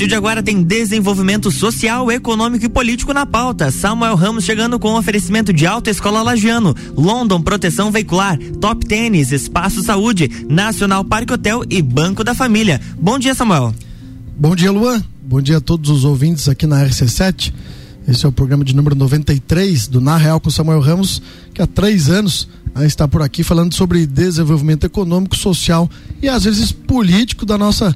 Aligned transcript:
partir 0.00 0.08
de 0.08 0.14
agora 0.14 0.42
tem 0.42 0.62
desenvolvimento 0.62 1.50
social, 1.50 2.10
econômico 2.10 2.64
e 2.64 2.70
político 2.70 3.12
na 3.12 3.26
pauta. 3.26 3.70
Samuel 3.70 4.14
Ramos 4.14 4.44
chegando 4.44 4.78
com 4.78 4.94
oferecimento 4.94 5.52
de 5.52 5.66
Alta 5.66 5.90
Escola 5.90 6.22
Lagiano, 6.22 6.74
London 6.96 7.42
Proteção 7.42 7.90
Veicular, 7.90 8.38
Top 8.62 8.86
Tênis, 8.86 9.30
Espaço 9.30 9.82
Saúde, 9.82 10.46
Nacional 10.48 11.04
Parque 11.04 11.34
Hotel 11.34 11.64
e 11.68 11.82
Banco 11.82 12.24
da 12.24 12.34
Família. 12.34 12.80
Bom 12.98 13.18
dia, 13.18 13.34
Samuel. 13.34 13.74
Bom 14.38 14.56
dia, 14.56 14.72
Luan. 14.72 15.04
Bom 15.22 15.42
dia 15.42 15.58
a 15.58 15.60
todos 15.60 15.90
os 15.90 16.02
ouvintes 16.06 16.48
aqui 16.48 16.66
na 16.66 16.82
RC7. 16.82 17.52
Esse 18.08 18.24
é 18.24 18.28
o 18.28 18.32
programa 18.32 18.64
de 18.64 18.74
número 18.74 18.94
93 18.94 19.86
do 19.86 20.00
Na 20.00 20.16
Real 20.16 20.40
com 20.40 20.48
Samuel 20.48 20.80
Ramos, 20.80 21.20
que 21.52 21.60
há 21.60 21.66
três 21.66 22.08
anos 22.08 22.48
né, 22.74 22.86
está 22.86 23.06
por 23.06 23.20
aqui 23.20 23.42
falando 23.42 23.74
sobre 23.74 24.06
desenvolvimento 24.06 24.84
econômico, 24.84 25.36
social 25.36 25.90
e 26.22 26.28
às 26.28 26.44
vezes 26.44 26.72
político 26.72 27.44
da 27.44 27.58
nossa 27.58 27.94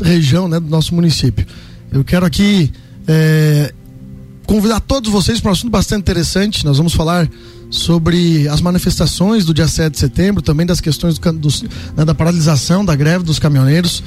região, 0.00 0.48
né, 0.48 0.58
do 0.58 0.68
nosso 0.68 0.94
município. 0.94 1.46
Eu 1.92 2.04
quero 2.04 2.26
aqui 2.26 2.72
é, 3.06 3.72
convidar 4.46 4.80
todos 4.80 5.10
vocês 5.10 5.40
para 5.40 5.50
um 5.50 5.52
assunto 5.52 5.70
bastante 5.70 6.00
interessante. 6.00 6.64
Nós 6.64 6.76
vamos 6.76 6.94
falar 6.94 7.28
sobre 7.70 8.48
as 8.48 8.60
manifestações 8.60 9.44
do 9.44 9.52
dia 9.52 9.66
7 9.66 9.92
de 9.92 9.98
setembro, 9.98 10.42
também 10.42 10.66
das 10.66 10.80
questões 10.80 11.18
do, 11.18 11.32
dos, 11.32 11.62
né, 11.96 12.04
da 12.04 12.14
paralisação 12.14 12.84
da 12.84 12.94
greve 12.94 13.24
dos 13.24 13.38
caminhoneiros, 13.38 14.02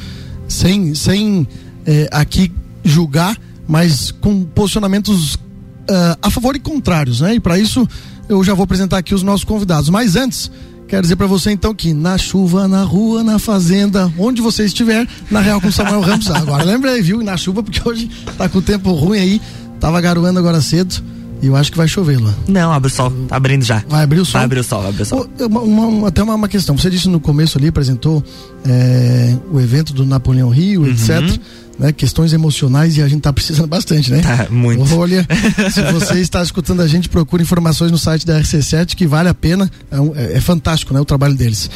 sem, 0.47 0.95
sem 0.95 1.47
é, 1.85 2.09
aqui 2.11 2.51
julgar, 2.83 3.37
mas 3.67 4.11
com 4.11 4.43
posicionamentos 4.43 5.35
uh, 5.35 6.17
a 6.21 6.29
favor 6.29 6.55
e 6.55 6.59
contrários, 6.59 7.21
né? 7.21 7.35
E 7.35 7.39
para 7.39 7.59
isso 7.59 7.87
eu 8.29 8.43
já 8.43 8.53
vou 8.53 8.63
apresentar 8.63 8.97
aqui 8.97 9.13
os 9.13 9.23
nossos 9.23 9.43
convidados. 9.43 9.89
Mas 9.89 10.15
antes, 10.15 10.51
Quero 10.87 11.01
dizer 11.01 11.17
para 11.17 11.27
você 11.27 11.51
então 11.51 11.75
que 11.75 11.93
na 11.93 12.17
chuva, 12.17 12.65
na 12.65 12.81
rua, 12.81 13.21
na 13.21 13.37
fazenda, 13.37 14.11
onde 14.17 14.41
você 14.41 14.63
estiver, 14.63 15.05
na 15.29 15.41
Real 15.41 15.59
com 15.59 15.69
Samuel 15.69 15.99
Ramos. 15.99 16.31
Agora 16.31 16.63
lembrei, 16.63 17.01
viu? 17.01 17.21
Na 17.21 17.35
chuva, 17.35 17.61
porque 17.61 17.81
hoje 17.87 18.09
tá 18.37 18.47
com 18.47 18.59
o 18.59 18.61
tempo 18.61 18.91
ruim 18.93 19.19
aí. 19.19 19.41
Tava 19.81 19.99
garoando 19.99 20.39
agora 20.39 20.61
cedo. 20.61 21.03
E 21.41 21.47
eu 21.47 21.55
acho 21.55 21.71
que 21.71 21.77
vai 21.77 21.87
chover, 21.87 22.17
Luan. 22.17 22.33
Não, 22.47 22.71
abre 22.71 22.87
o 22.87 22.93
sol. 22.93 23.11
Tá 23.27 23.35
abrindo 23.35 23.63
já. 23.63 23.83
Vai 23.87 24.03
abrir 24.03 24.19
o 24.19 24.25
sol? 24.25 24.33
Vai 24.33 24.45
abrir 24.45 24.59
o 24.59 24.63
sol, 24.63 24.87
abre 24.87 25.03
o 25.03 25.05
sol. 25.05 25.29
Uma, 25.39 25.61
uma, 25.61 26.07
até 26.07 26.23
uma, 26.23 26.35
uma, 26.35 26.47
questão. 26.47 26.77
Você 26.77 26.89
disse 26.89 27.07
no 27.07 27.19
começo 27.19 27.57
ali, 27.57 27.67
apresentou 27.67 28.23
é, 28.65 29.37
o 29.51 29.59
evento 29.59 29.93
do 29.93 30.05
Napoleão 30.05 30.49
Rio, 30.49 30.81
uhum. 30.81 30.87
etc 30.87 31.39
né, 31.77 31.91
questões 31.91 32.33
emocionais 32.33 32.97
e 32.97 33.01
a 33.01 33.07
gente 33.07 33.21
tá 33.21 33.31
precisando 33.31 33.67
bastante, 33.67 34.11
né? 34.11 34.21
Tá, 34.21 34.47
muito. 34.49 34.97
Olha, 34.97 35.27
se 35.71 35.81
você 35.91 36.19
está 36.19 36.41
escutando 36.41 36.81
a 36.81 36.87
gente, 36.87 37.07
procure 37.07 37.43
informações 37.43 37.91
no 37.91 37.97
site 37.97 38.25
da 38.25 38.39
RC7 38.39 38.95
que 38.95 39.05
vale 39.05 39.29
a 39.29 39.33
pena, 39.33 39.69
é, 39.91 39.97
é, 39.97 40.37
é 40.37 40.41
fantástico, 40.41 40.93
né, 40.93 40.99
o 40.99 41.05
trabalho 41.05 41.35
deles. 41.35 41.69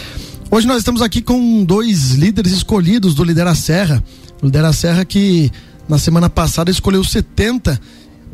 Hoje 0.50 0.68
nós 0.68 0.80
estamos 0.80 1.02
aqui 1.02 1.22
com 1.22 1.64
dois 1.64 2.12
líderes 2.12 2.52
escolhidos 2.52 3.14
do 3.14 3.24
Lidera 3.24 3.56
Serra, 3.56 4.04
o 4.42 4.46
Lidera 4.46 4.74
Serra 4.74 5.06
que 5.06 5.52
na 5.88 5.98
semana 5.98 6.30
passada 6.30 6.72
escolheu 6.72 7.04
70 7.04 7.80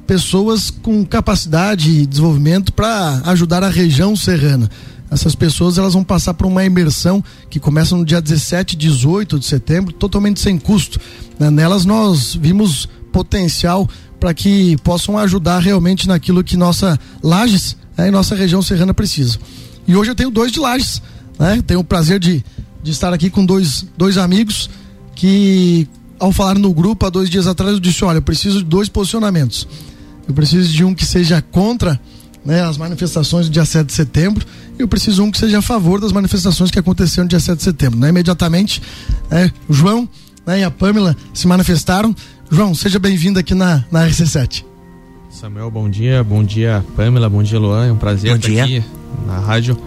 pessoas 0.07 0.71
com 0.71 1.05
capacidade 1.05 1.91
e 1.91 2.05
desenvolvimento 2.05 2.73
para 2.73 3.21
ajudar 3.25 3.63
a 3.63 3.69
região 3.69 4.15
serrana 4.15 4.69
essas 5.09 5.35
pessoas 5.35 5.77
elas 5.77 5.93
vão 5.93 6.03
passar 6.03 6.33
por 6.33 6.45
uma 6.45 6.65
imersão 6.65 7.23
que 7.49 7.59
começa 7.59 7.95
no 7.95 8.05
dia 8.05 8.21
17 8.21 8.73
e 8.73 8.77
18 8.77 9.39
de 9.39 9.45
setembro, 9.45 9.93
totalmente 9.93 10.39
sem 10.39 10.57
custo. 10.57 10.99
Né? 11.39 11.49
Nelas 11.49 11.85
nós 11.85 12.35
vimos 12.35 12.89
potencial 13.11 13.89
para 14.19 14.33
que 14.33 14.75
possam 14.83 15.17
ajudar 15.17 15.59
realmente 15.59 16.07
naquilo 16.07 16.43
que 16.43 16.57
nossa 16.57 16.99
Lages 17.23 17.77
né, 17.97 18.09
e 18.09 18.11
nossa 18.11 18.35
região 18.35 18.61
serrana 18.61 18.93
precisa. 18.93 19.39
E 19.87 19.95
hoje 19.95 20.11
eu 20.11 20.15
tenho 20.15 20.29
dois 20.29 20.51
de 20.51 20.59
Lages, 20.59 21.01
né? 21.39 21.63
Tenho 21.65 21.79
o 21.79 21.83
prazer 21.83 22.19
de, 22.19 22.43
de 22.83 22.91
estar 22.91 23.13
aqui 23.13 23.29
com 23.29 23.45
dois, 23.45 23.85
dois 23.97 24.17
amigos 24.17 24.69
que 25.15 25.87
ao 26.19 26.31
falar 26.33 26.55
no 26.55 26.73
grupo 26.73 27.05
há 27.05 27.09
dois 27.09 27.29
dias 27.29 27.47
atrás 27.47 27.73
eu 27.73 27.79
disse, 27.79 28.03
olha, 28.03 28.17
eu 28.17 28.21
preciso 28.21 28.57
de 28.57 28.65
dois 28.65 28.89
posicionamentos. 28.89 29.67
Eu 30.27 30.33
preciso 30.33 30.71
de 30.71 30.83
um 30.83 30.93
que 30.93 31.05
seja 31.05 31.41
contra 31.41 31.99
né, 32.43 32.63
as 32.63 32.77
manifestações 32.77 33.47
do 33.47 33.51
dia 33.51 33.65
7 33.65 33.87
de 33.87 33.93
setembro 33.93 34.45
eu 34.79 34.87
preciso 34.87 35.23
um 35.23 35.31
que 35.31 35.37
seja 35.37 35.59
a 35.59 35.61
favor 35.61 35.99
das 35.99 36.11
manifestações 36.11 36.69
que 36.69 36.77
aconteceram 36.77 37.23
no 37.23 37.29
dia 37.29 37.39
7 37.39 37.57
de 37.57 37.63
setembro. 37.63 37.99
Né? 37.99 38.09
Imediatamente, 38.09 38.81
né, 39.29 39.51
o 39.67 39.73
João 39.73 40.07
né, 40.45 40.59
e 40.59 40.63
a 40.63 40.69
Pamela 40.71 41.15
se 41.33 41.47
manifestaram. 41.47 42.15
João, 42.51 42.75
seja 42.75 42.99
bem-vindo 42.99 43.39
aqui 43.39 43.55
na, 43.55 43.83
na 43.91 44.07
RC7. 44.07 44.63
Samuel, 45.29 45.71
bom 45.71 45.89
dia. 45.89 46.23
Bom 46.23 46.43
dia, 46.43 46.85
Pamela. 46.95 47.29
Bom 47.29 47.41
dia, 47.41 47.59
Luan. 47.59 47.87
É 47.87 47.91
um 47.91 47.97
prazer 47.97 48.31
bom 48.31 48.37
estar 48.37 48.49
dia. 48.49 48.63
aqui 48.63 48.83
na 49.25 49.39
rádio 49.39 49.77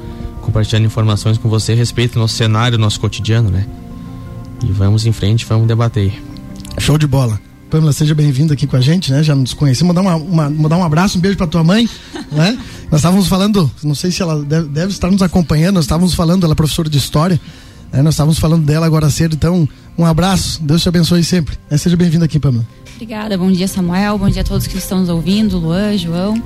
compartilhando 0.43 0.87
informações 0.87 1.39
com 1.39 1.49
você 1.49 1.73
a 1.73 1.77
respeito 1.77 2.15
do 2.15 2.21
nosso 2.21 2.35
cenário, 2.35 2.77
do 2.77 2.81
nosso 2.81 2.99
cotidiano, 2.99 3.51
né? 3.51 3.67
E 4.65 4.73
vamos 4.73 5.07
em 5.07 5.13
frente, 5.13 5.47
vamos 5.47 5.69
debater. 5.69 6.13
Show 6.79 6.99
de 6.99 7.07
bola. 7.07 7.41
Pamela, 7.71 7.93
seja 7.93 8.17
bem-vinda 8.17 8.55
aqui 8.55 8.67
com 8.67 8.77
a 8.77 8.81
gente, 8.81 9.13
né? 9.13 9.23
Já 9.23 9.35
nos 9.35 9.55
conhecemos. 9.55 9.95
Mandar, 9.95 10.03
uma, 10.03 10.17
uma, 10.17 10.51
mandar 10.51 10.77
um 10.77 10.83
abraço, 10.83 11.17
um 11.17 11.21
beijo 11.21 11.37
para 11.37 11.47
tua 11.47 11.63
mãe, 11.63 11.89
né? 12.33 12.59
Nós 12.91 13.01
estávamos 13.01 13.29
falando, 13.29 13.71
não 13.85 13.95
sei 13.95 14.11
se 14.11 14.21
ela 14.21 14.43
deve, 14.43 14.69
deve, 14.69 14.93
estar 14.93 15.09
nos 15.09 15.23
acompanhando, 15.23 15.77
nós 15.77 15.85
estávamos 15.85 16.13
falando, 16.13 16.43
ela 16.43 16.53
é 16.53 16.57
professora 16.57 16.91
de 16.91 16.99
história, 16.99 17.41
né? 17.93 18.03
Nós 18.03 18.15
estávamos 18.15 18.41
falando 18.41 18.67
dela 18.67 18.85
agora 18.85 19.09
cedo, 19.09 19.37
então 19.37 19.69
um 19.97 20.05
abraço, 20.05 20.61
Deus 20.63 20.83
te 20.83 20.89
abençoe 20.89 21.23
sempre. 21.23 21.57
Né? 21.71 21.77
Seja 21.77 21.97
bem-vinda 21.97 22.25
aqui, 22.25 22.41
Pamela. 22.41 22.67
Obrigada, 22.97 23.39
bom 23.39 23.51
dia 23.51 23.69
Samuel, 23.69 24.19
bom 24.19 24.29
dia 24.29 24.43
a 24.43 24.45
todos 24.45 24.67
que 24.67 24.77
estão 24.77 24.99
nos 24.99 25.09
ouvindo, 25.09 25.57
Luan, 25.57 25.97
João. 25.97 26.43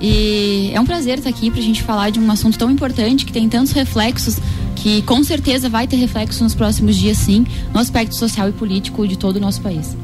E 0.00 0.70
é 0.72 0.80
um 0.80 0.86
prazer 0.86 1.18
estar 1.18 1.28
aqui 1.28 1.50
para 1.50 1.58
a 1.58 1.62
gente 1.62 1.82
falar 1.82 2.10
de 2.10 2.20
um 2.20 2.30
assunto 2.30 2.56
tão 2.56 2.70
importante 2.70 3.26
que 3.26 3.32
tem 3.32 3.48
tantos 3.48 3.72
reflexos 3.72 4.38
que 4.76 5.02
com 5.02 5.24
certeza 5.24 5.68
vai 5.68 5.88
ter 5.88 5.96
reflexos 5.96 6.40
nos 6.40 6.54
próximos 6.54 6.94
dias, 6.96 7.18
sim, 7.18 7.44
no 7.74 7.80
aspecto 7.80 8.14
social 8.14 8.48
e 8.48 8.52
político 8.52 9.06
de 9.08 9.18
todo 9.18 9.36
o 9.36 9.40
nosso 9.40 9.60
país. 9.60 9.96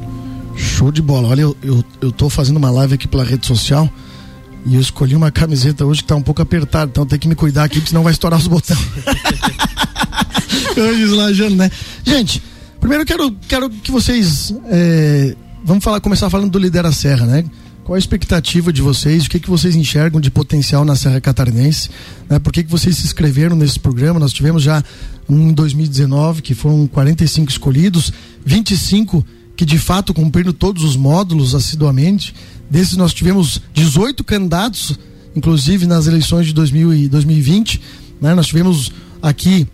Show 0.56 0.91
de 0.91 1.03
bola. 1.03 1.28
Olha, 1.28 1.42
eu, 1.42 1.56
eu, 1.62 1.84
eu 2.00 2.12
tô 2.12 2.28
fazendo 2.28 2.56
uma 2.56 2.70
live 2.70 2.94
aqui 2.94 3.09
pela 3.09 3.25
rede 3.25 3.47
social 3.47 3.91
e 4.66 4.75
eu 4.75 4.81
escolhi 4.81 5.15
uma 5.15 5.31
camiseta 5.31 5.84
hoje 5.84 6.03
que 6.03 6.09
tá 6.09 6.16
um 6.16 6.22
pouco 6.22 6.41
apertada, 6.41 6.91
então 6.91 7.04
tem 7.04 7.19
que 7.19 7.28
me 7.28 7.34
cuidar 7.34 7.65
aqui, 7.65 7.76
porque 7.76 7.91
senão 7.91 8.03
vai 8.03 8.12
estourar 8.12 8.38
os 8.38 8.47
botões. 8.47 8.78
eu 10.76 11.50
né? 11.50 11.70
Gente, 12.03 12.42
primeiro 12.81 13.03
eu 13.03 13.06
quero, 13.06 13.37
quero 13.47 13.70
que 13.70 13.91
vocês. 13.91 14.54
É, 14.66 15.37
vamos 15.65 15.84
falar, 15.84 16.00
começar 16.00 16.31
falando 16.31 16.50
do 16.50 16.59
Lidera 16.59 16.92
Serra, 16.92 17.26
né? 17.26 17.44
Qual 17.84 17.97
a 17.97 17.98
expectativa 17.98 18.72
de 18.72 18.81
vocês? 18.81 19.26
O 19.26 19.31
que, 19.31 19.38
que 19.38 19.50
vocês 19.50 19.76
enxergam 19.76 20.19
de 20.19 20.31
potencial 20.31 20.86
na 20.86 20.97
Serra 20.97 21.21
Catarinense? 21.21 21.91
Né? 22.31 22.38
Por 22.38 22.50
que, 22.50 22.65
que 22.65 22.71
vocês 22.71 22.97
se 22.97 23.04
inscreveram 23.04 23.54
nesse 23.54 23.78
programa? 23.78 24.19
Nós 24.19 24.32
tivemos 24.32 24.62
já 24.62 24.82
um 25.28 25.50
em 25.50 25.53
2019, 25.53 26.41
que 26.41 26.54
foram 26.54 26.86
45 26.86 27.50
escolhidos, 27.50 28.10
25 28.44 29.25
que 29.56 29.65
de 29.65 29.78
fato 29.78 30.12
cumpriram 30.12 30.53
todos 30.53 30.82
os 30.82 30.97
módulos 30.97 31.54
assiduamente. 31.54 32.34
Desses 32.70 32.97
nós 32.97 33.15
tivemos 33.15 33.60
18 33.72 34.25
candidatos, 34.25 34.98
inclusive 35.34 35.87
nas 35.87 36.06
eleições 36.06 36.47
de 36.47 36.53
2000 36.53 36.94
e 36.94 37.09
2020. 37.09 37.81
Né? 38.20 38.34
Nós 38.34 38.47
tivemos 38.47 38.92
aqui 39.22 39.66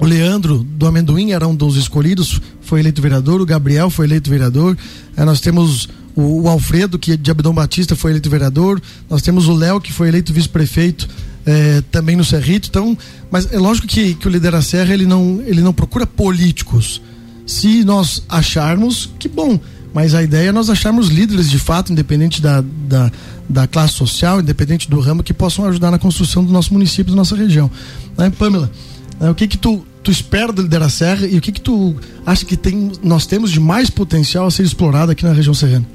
o 0.00 0.04
Leandro 0.04 0.58
do 0.58 0.86
Amendoim, 0.86 1.32
era 1.32 1.46
um 1.46 1.54
dos 1.54 1.76
escolhidos, 1.76 2.40
foi 2.60 2.80
eleito 2.80 3.02
vereador. 3.02 3.40
O 3.40 3.46
Gabriel 3.46 3.90
foi 3.90 4.06
eleito 4.06 4.30
vereador. 4.30 4.76
É, 5.16 5.24
nós 5.24 5.40
temos 5.40 5.88
o, 6.14 6.42
o, 6.42 6.48
Alfredo, 6.48 6.98
que 6.98 7.12
é 7.12 7.16
de 7.16 7.30
Abdão 7.30 7.52
Batista, 7.52 7.96
foi 7.96 8.12
eleito 8.12 8.30
vereador. 8.30 8.80
Nós 9.10 9.22
temos 9.22 9.48
o 9.48 9.54
Léo, 9.54 9.80
que 9.80 9.92
foi 9.92 10.08
eleito 10.08 10.32
vice-prefeito. 10.32 11.08
É, 11.46 11.82
também 11.90 12.14
no 12.14 12.24
Cerrito, 12.26 12.68
então, 12.68 12.98
mas 13.30 13.50
é 13.50 13.58
lógico 13.58 13.86
que, 13.86 14.12
que 14.12 14.28
o 14.28 14.30
Lidera 14.30 14.60
Serra 14.60 14.92
ele 14.92 15.06
não, 15.06 15.42
ele 15.46 15.62
não 15.62 15.72
procura 15.72 16.06
políticos, 16.06 17.00
se 17.48 17.82
nós 17.82 18.22
acharmos, 18.28 19.08
que 19.18 19.26
bom. 19.26 19.58
Mas 19.94 20.14
a 20.14 20.22
ideia 20.22 20.50
é 20.50 20.52
nós 20.52 20.68
acharmos 20.68 21.08
líderes 21.08 21.48
de 21.48 21.58
fato, 21.58 21.90
independente 21.90 22.42
da, 22.42 22.62
da, 22.86 23.10
da 23.48 23.66
classe 23.66 23.94
social, 23.94 24.38
independente 24.38 24.88
do 24.88 25.00
ramo, 25.00 25.22
que 25.22 25.32
possam 25.32 25.64
ajudar 25.64 25.90
na 25.90 25.98
construção 25.98 26.44
do 26.44 26.52
nosso 26.52 26.74
município, 26.74 27.10
da 27.10 27.16
nossa 27.16 27.34
região. 27.34 27.70
Né, 28.18 28.30
Pamela, 28.38 28.70
né, 29.18 29.30
o 29.30 29.34
que 29.34 29.48
que 29.48 29.56
tu, 29.56 29.82
tu 30.02 30.10
espera 30.10 30.52
do 30.52 30.60
Lidera 30.60 30.90
Serra 30.90 31.26
e 31.26 31.38
o 31.38 31.40
que 31.40 31.50
que 31.50 31.60
tu 31.60 31.96
acha 32.26 32.44
que 32.44 32.54
tem, 32.54 32.92
nós 33.02 33.24
temos 33.24 33.50
de 33.50 33.58
mais 33.58 33.88
potencial 33.88 34.46
a 34.46 34.50
ser 34.50 34.64
explorado 34.64 35.12
aqui 35.12 35.24
na 35.24 35.32
região 35.32 35.54
serrana? 35.54 35.86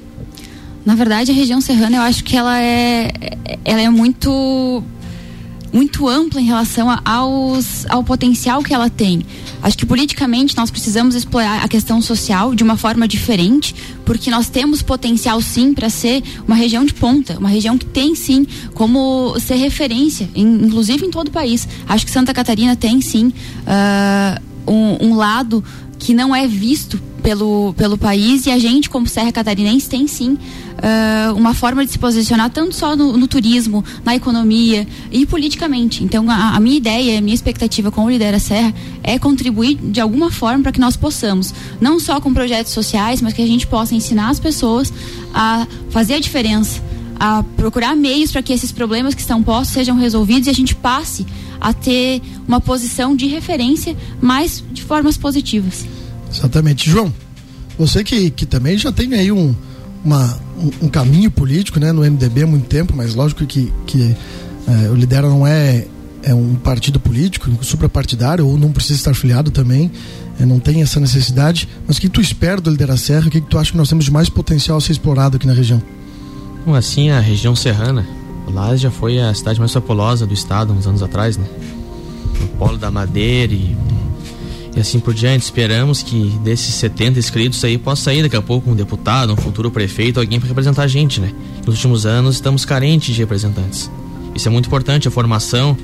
Na 0.84 0.96
verdade, 0.96 1.30
a 1.30 1.34
região 1.34 1.60
serrana, 1.60 1.98
eu 1.98 2.02
acho 2.02 2.24
que 2.24 2.36
ela 2.36 2.60
é, 2.60 3.12
ela 3.64 3.80
é 3.80 3.88
muito 3.88 4.82
muito 5.74 6.08
ampla 6.08 6.40
em 6.40 6.44
relação 6.44 6.88
aos, 7.04 7.84
ao 7.90 8.04
potencial 8.04 8.62
que 8.62 8.72
ela 8.72 8.88
tem. 8.88 9.26
Acho 9.60 9.76
que 9.76 9.84
politicamente 9.84 10.56
nós 10.56 10.70
precisamos 10.70 11.16
explorar 11.16 11.64
a 11.64 11.68
questão 11.68 12.00
social 12.00 12.54
de 12.54 12.62
uma 12.62 12.76
forma 12.76 13.08
diferente, 13.08 13.74
porque 14.04 14.30
nós 14.30 14.48
temos 14.48 14.82
potencial 14.82 15.42
sim 15.42 15.74
para 15.74 15.90
ser 15.90 16.22
uma 16.46 16.54
região 16.54 16.84
de 16.84 16.94
ponta, 16.94 17.36
uma 17.40 17.48
região 17.48 17.76
que 17.76 17.86
tem 17.86 18.14
sim 18.14 18.46
como 18.72 19.36
ser 19.40 19.56
referência, 19.56 20.30
em, 20.32 20.46
inclusive 20.46 21.04
em 21.04 21.10
todo 21.10 21.26
o 21.26 21.32
país. 21.32 21.66
Acho 21.88 22.06
que 22.06 22.12
Santa 22.12 22.32
Catarina 22.32 22.76
tem 22.76 23.00
sim 23.00 23.32
uh, 23.66 24.70
um, 24.70 25.08
um 25.08 25.16
lado 25.16 25.64
que 25.98 26.14
não 26.14 26.36
é 26.36 26.46
visto 26.46 27.00
pelo, 27.24 27.72
pelo 27.72 27.96
país 27.96 28.44
e 28.44 28.50
a 28.50 28.58
gente, 28.58 28.90
como 28.90 29.08
Serra 29.08 29.32
Catarinense, 29.32 29.88
tem 29.88 30.06
sim 30.06 30.34
uh, 30.34 31.34
uma 31.34 31.54
forma 31.54 31.82
de 31.82 31.90
se 31.90 31.98
posicionar 31.98 32.50
tanto 32.50 32.74
só 32.74 32.94
no, 32.94 33.16
no, 33.16 33.26
turismo, 33.26 33.82
na 34.04 34.14
economia 34.14 34.86
e 35.10 35.24
politicamente. 35.24 36.04
Então, 36.04 36.30
a, 36.30 36.54
a 36.54 36.60
minha 36.60 36.76
ideia, 36.76 37.18
a 37.18 37.22
minha 37.22 37.34
expectativa 37.34 37.90
com 37.90 38.04
o 38.04 38.10
Lidera 38.10 38.38
Serra 38.38 38.74
é 39.02 39.18
contribuir 39.18 39.76
de 39.76 40.02
alguma 40.02 40.30
forma 40.30 40.64
para 40.64 40.72
que 40.72 40.78
nós 40.78 40.98
possamos, 40.98 41.54
não 41.80 41.98
só 41.98 42.20
com 42.20 42.34
projetos 42.34 42.74
sociais, 42.74 43.22
mas 43.22 43.32
que 43.32 43.40
a 43.40 43.46
gente 43.46 43.66
possa 43.66 43.94
ensinar 43.94 44.28
as 44.28 44.38
pessoas 44.38 44.92
a 45.32 45.66
fazer 45.88 46.14
a 46.14 46.20
diferença 46.20 46.82
a 47.18 47.44
procurar 47.56 47.94
meios 47.96 48.32
para 48.32 48.42
que 48.42 48.52
esses 48.52 48.72
problemas 48.72 49.14
que 49.14 49.20
estão 49.20 49.40
postos 49.40 49.72
sejam 49.72 49.96
resolvidos 49.96 50.48
e 50.48 50.50
a 50.50 50.52
gente 50.52 50.74
passe 50.74 51.24
a 51.60 51.72
ter 51.72 52.20
uma 52.46 52.60
posição 52.60 53.16
de 53.16 53.28
referência, 53.28 53.96
mas 54.20 54.62
de 54.72 54.82
formas 54.82 55.16
positivas. 55.16 55.86
Exatamente. 56.38 56.88
João, 56.88 57.12
você 57.78 58.04
que, 58.04 58.30
que 58.30 58.46
também 58.46 58.78
já 58.78 58.92
tem 58.92 59.12
aí 59.14 59.32
um, 59.32 59.54
uma, 60.04 60.38
um, 60.58 60.86
um 60.86 60.88
caminho 60.88 61.30
político 61.30 61.80
né, 61.80 61.92
no 61.92 62.02
MDB 62.02 62.42
há 62.42 62.46
muito 62.46 62.66
tempo, 62.66 62.94
mas 62.96 63.14
lógico 63.14 63.44
que, 63.46 63.72
que 63.86 64.16
é, 64.68 64.90
o 64.90 64.94
Lidera 64.94 65.28
não 65.28 65.46
é, 65.46 65.86
é 66.22 66.34
um 66.34 66.54
partido 66.54 67.00
político, 67.00 67.50
suprapartidário, 67.62 68.46
ou 68.46 68.56
não 68.58 68.72
precisa 68.72 68.98
estar 68.98 69.14
filiado 69.14 69.50
também, 69.50 69.90
é, 70.38 70.46
não 70.46 70.58
tem 70.58 70.82
essa 70.82 71.00
necessidade. 71.00 71.68
Mas 71.86 71.96
o 71.96 72.00
que 72.00 72.08
tu 72.08 72.20
espera 72.20 72.60
do 72.60 72.70
Lidera 72.70 72.96
Serra? 72.96 73.26
O 73.26 73.30
que, 73.30 73.40
que 73.40 73.48
tu 73.48 73.58
acha 73.58 73.72
que 73.72 73.76
nós 73.76 73.88
temos 73.88 74.04
de 74.04 74.10
mais 74.10 74.28
potencial 74.28 74.76
a 74.78 74.80
ser 74.80 74.92
explorado 74.92 75.36
aqui 75.36 75.46
na 75.46 75.54
região? 75.54 75.82
Bom, 76.64 76.74
assim, 76.74 77.10
a 77.10 77.20
região 77.20 77.54
serrana, 77.54 78.06
lá 78.48 78.74
já 78.76 78.90
foi 78.90 79.20
a 79.20 79.34
cidade 79.34 79.58
mais 79.58 79.72
populosa 79.72 80.26
do 80.26 80.32
estado 80.32 80.72
uns 80.72 80.86
anos 80.86 81.02
atrás, 81.02 81.36
né? 81.36 81.46
O 82.42 82.46
polo 82.58 82.78
da 82.78 82.90
madeira 82.90 83.52
e, 83.52 83.76
e 84.76 84.80
assim 84.80 84.98
por 84.98 85.14
diante. 85.14 85.42
Esperamos 85.42 86.02
que 86.02 86.30
desses 86.42 86.74
70 86.74 87.18
inscritos 87.18 87.64
aí 87.64 87.78
possa 87.78 88.04
sair 88.04 88.22
daqui 88.22 88.36
a 88.36 88.42
pouco 88.42 88.70
um 88.70 88.74
deputado, 88.74 89.32
um 89.32 89.36
futuro 89.36 89.70
prefeito, 89.70 90.20
alguém 90.20 90.38
para 90.38 90.48
representar 90.48 90.82
a 90.82 90.88
gente, 90.88 91.20
né? 91.20 91.32
Nos 91.66 91.76
últimos 91.76 92.06
anos 92.06 92.36
estamos 92.36 92.64
carentes 92.64 93.14
de 93.14 93.20
representantes. 93.20 93.90
Isso 94.34 94.48
é 94.48 94.50
muito 94.50 94.66
importante, 94.66 95.06
a 95.06 95.10
formação, 95.10 95.76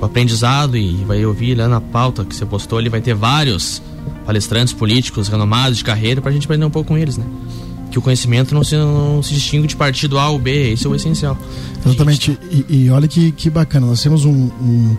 o 0.00 0.04
aprendizado 0.04 0.76
e 0.76 1.04
vai 1.04 1.24
ouvir 1.24 1.54
lá 1.54 1.66
na 1.66 1.80
pauta 1.80 2.24
que 2.24 2.34
você 2.34 2.44
postou, 2.44 2.78
ele 2.78 2.90
vai 2.90 3.00
ter 3.00 3.14
vários 3.14 3.82
palestrantes 4.24 4.74
políticos 4.74 5.28
renomados 5.28 5.78
de 5.78 5.84
carreira 5.84 6.20
para 6.20 6.30
a 6.30 6.34
gente 6.34 6.44
aprender 6.44 6.64
um 6.64 6.70
pouco 6.70 6.88
com 6.88 6.98
eles, 6.98 7.16
né? 7.16 7.24
que 7.96 7.98
o 7.98 8.02
conhecimento 8.02 8.54
não 8.54 8.62
se, 8.62 8.76
não 8.76 9.22
se 9.22 9.32
distingue 9.32 9.66
de 9.66 9.74
partido 9.74 10.18
A 10.18 10.28
ou 10.28 10.38
B, 10.38 10.72
esse 10.72 10.86
é 10.86 10.90
o 10.90 10.94
essencial. 10.94 11.38
Exatamente, 11.84 12.38
e, 12.50 12.66
e 12.68 12.90
olha 12.90 13.08
que, 13.08 13.32
que 13.32 13.48
bacana, 13.48 13.86
nós 13.86 14.02
temos 14.02 14.26
um, 14.26 14.50
um, 14.60 14.96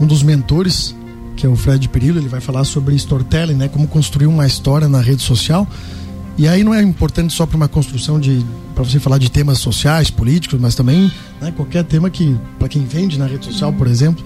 um 0.00 0.06
dos 0.06 0.22
mentores, 0.22 0.94
que 1.36 1.46
é 1.46 1.48
o 1.48 1.56
Fred 1.56 1.88
Perillo, 1.88 2.18
ele 2.18 2.28
vai 2.28 2.40
falar 2.40 2.64
sobre 2.64 2.94
storytelling, 2.94 3.54
né, 3.54 3.68
como 3.68 3.86
construir 3.88 4.26
uma 4.26 4.46
história 4.46 4.88
na 4.88 5.00
rede 5.00 5.22
social, 5.22 5.66
e 6.36 6.48
aí 6.48 6.64
não 6.64 6.74
é 6.74 6.82
importante 6.82 7.32
só 7.32 7.46
para 7.46 7.56
uma 7.56 7.68
construção 7.68 8.18
de 8.18 8.44
para 8.74 8.82
você 8.82 8.98
falar 8.98 9.18
de 9.18 9.30
temas 9.30 9.58
sociais, 9.58 10.10
políticos, 10.10 10.58
mas 10.60 10.74
também 10.74 11.10
né, 11.40 11.52
qualquer 11.52 11.84
tema 11.84 12.10
que 12.10 12.36
para 12.58 12.68
quem 12.68 12.84
vende 12.84 13.16
na 13.16 13.26
rede 13.26 13.44
social, 13.44 13.72
por 13.72 13.86
exemplo, 13.86 14.24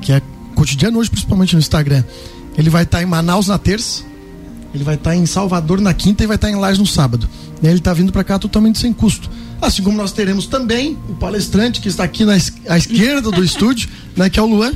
que 0.00 0.12
é 0.12 0.22
cotidiano 0.54 0.98
hoje, 0.98 1.10
principalmente 1.10 1.54
no 1.54 1.58
Instagram. 1.58 2.04
Ele 2.56 2.70
vai 2.70 2.84
estar 2.84 2.98
tá 2.98 3.02
em 3.02 3.06
Manaus 3.06 3.48
na 3.48 3.58
terça, 3.58 4.04
ele 4.72 4.84
vai 4.84 4.94
estar 4.94 5.10
tá 5.10 5.16
em 5.16 5.26
Salvador 5.26 5.80
na 5.80 5.92
quinta 5.92 6.22
e 6.22 6.26
vai 6.26 6.36
estar 6.36 6.46
tá 6.46 6.52
em 6.52 6.56
Lages 6.56 6.78
no 6.78 6.86
sábado. 6.86 7.28
E 7.60 7.66
ele 7.66 7.78
está 7.78 7.92
vindo 7.92 8.12
para 8.12 8.22
cá 8.22 8.38
totalmente 8.38 8.78
sem 8.78 8.92
custo. 8.92 9.28
Assim 9.60 9.82
como 9.82 9.96
nós 9.96 10.12
teremos 10.12 10.46
também 10.46 10.96
o 11.08 11.14
palestrante 11.14 11.80
que 11.80 11.88
está 11.88 12.04
aqui 12.04 12.24
na 12.24 12.34
à 12.68 12.78
esquerda 12.78 13.30
do 13.30 13.42
estúdio, 13.44 13.88
né, 14.16 14.30
que 14.30 14.38
é 14.38 14.42
o 14.42 14.46
Luan. 14.46 14.72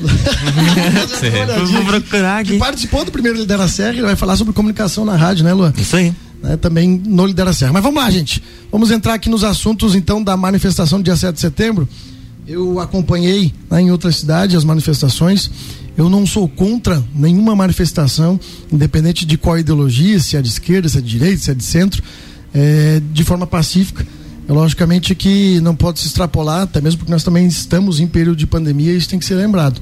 Vou 1.72 1.84
procurar 1.84 2.40
aqui. 2.40 2.52
Que 2.52 2.58
participou 2.58 3.04
do 3.04 3.12
primeiro 3.12 3.38
Lidera 3.38 3.68
Serra, 3.68 3.90
ele 3.90 4.02
vai 4.02 4.16
falar 4.16 4.36
sobre 4.36 4.52
comunicação 4.52 5.04
na 5.04 5.16
rádio, 5.16 5.44
né, 5.44 5.52
Luan? 5.52 5.72
Isso 5.76 5.96
aí. 5.96 6.14
Né, 6.42 6.56
também 6.56 7.00
no 7.04 7.26
Lidera 7.26 7.52
Serra. 7.52 7.72
Mas 7.72 7.82
vamos 7.82 8.02
lá, 8.02 8.10
gente. 8.10 8.42
Vamos 8.70 8.90
entrar 8.90 9.14
aqui 9.14 9.28
nos 9.28 9.44
assuntos 9.44 9.94
então 9.94 10.22
da 10.22 10.36
manifestação 10.36 11.00
do 11.00 11.04
dia 11.04 11.16
7 11.16 11.34
de 11.34 11.40
setembro. 11.40 11.88
Eu 12.46 12.78
acompanhei 12.78 13.52
né, 13.70 13.80
em 13.80 13.90
outra 13.90 14.12
cidade 14.12 14.56
as 14.56 14.64
manifestações 14.64 15.50
eu 15.96 16.10
não 16.10 16.26
sou 16.26 16.46
contra 16.46 17.02
nenhuma 17.14 17.56
manifestação, 17.56 18.38
independente 18.70 19.24
de 19.24 19.38
qual 19.38 19.58
ideologia, 19.58 20.20
se 20.20 20.36
é 20.36 20.42
de 20.42 20.48
esquerda, 20.48 20.88
se 20.88 20.98
é 20.98 21.00
de 21.00 21.08
direita, 21.08 21.42
se 21.42 21.50
é 21.50 21.54
de 21.54 21.64
centro, 21.64 22.02
é, 22.52 23.00
de 23.12 23.24
forma 23.24 23.46
pacífica. 23.46 24.06
Logicamente 24.48 25.14
que 25.14 25.60
não 25.60 25.74
pode 25.74 25.98
se 26.00 26.06
extrapolar, 26.06 26.62
até 26.62 26.80
mesmo 26.80 26.98
porque 26.98 27.12
nós 27.12 27.24
também 27.24 27.46
estamos 27.46 27.98
em 28.00 28.06
período 28.06 28.36
de 28.36 28.46
pandemia 28.46 28.92
e 28.92 28.96
isso 28.96 29.08
tem 29.08 29.18
que 29.18 29.24
ser 29.24 29.34
lembrado. 29.34 29.80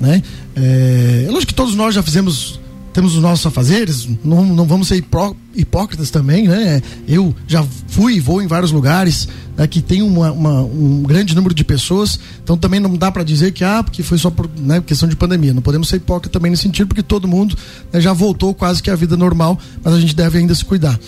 Né? 0.00 0.22
É, 0.56 1.24
é 1.26 1.30
lógico 1.30 1.48
que 1.48 1.54
todos 1.54 1.74
nós 1.74 1.94
já 1.94 2.02
fizemos 2.02 2.58
temos 2.92 3.14
os 3.14 3.22
nossos 3.22 3.46
afazeres, 3.46 4.08
não, 4.24 4.44
não 4.44 4.66
vamos 4.66 4.88
ser 4.88 4.96
hipó, 4.96 5.34
hipócritas 5.54 6.10
também, 6.10 6.48
né? 6.48 6.82
Eu 7.06 7.34
já 7.46 7.64
fui 7.86 8.14
e 8.14 8.20
vou 8.20 8.42
em 8.42 8.46
vários 8.46 8.72
lugares 8.72 9.28
né, 9.56 9.66
que 9.66 9.80
tem 9.80 10.02
uma, 10.02 10.32
uma, 10.32 10.62
um 10.62 11.02
grande 11.02 11.34
número 11.34 11.54
de 11.54 11.64
pessoas, 11.64 12.18
então 12.42 12.56
também 12.56 12.80
não 12.80 12.96
dá 12.96 13.10
para 13.10 13.22
dizer 13.22 13.52
que, 13.52 13.62
ah, 13.62 13.82
porque 13.82 14.02
foi 14.02 14.18
só 14.18 14.30
por 14.30 14.50
né, 14.58 14.82
questão 14.84 15.08
de 15.08 15.14
pandemia. 15.14 15.54
Não 15.54 15.62
podemos 15.62 15.88
ser 15.88 15.96
hipócritas 15.96 16.32
também 16.32 16.50
nesse 16.50 16.64
sentido, 16.64 16.88
porque 16.88 17.02
todo 17.02 17.28
mundo 17.28 17.56
né, 17.92 18.00
já 18.00 18.12
voltou 18.12 18.52
quase 18.52 18.82
que 18.82 18.90
à 18.90 18.96
vida 18.96 19.16
normal, 19.16 19.58
mas 19.84 19.94
a 19.94 20.00
gente 20.00 20.14
deve 20.14 20.38
ainda 20.38 20.54
se 20.54 20.64
cuidar. 20.64 20.98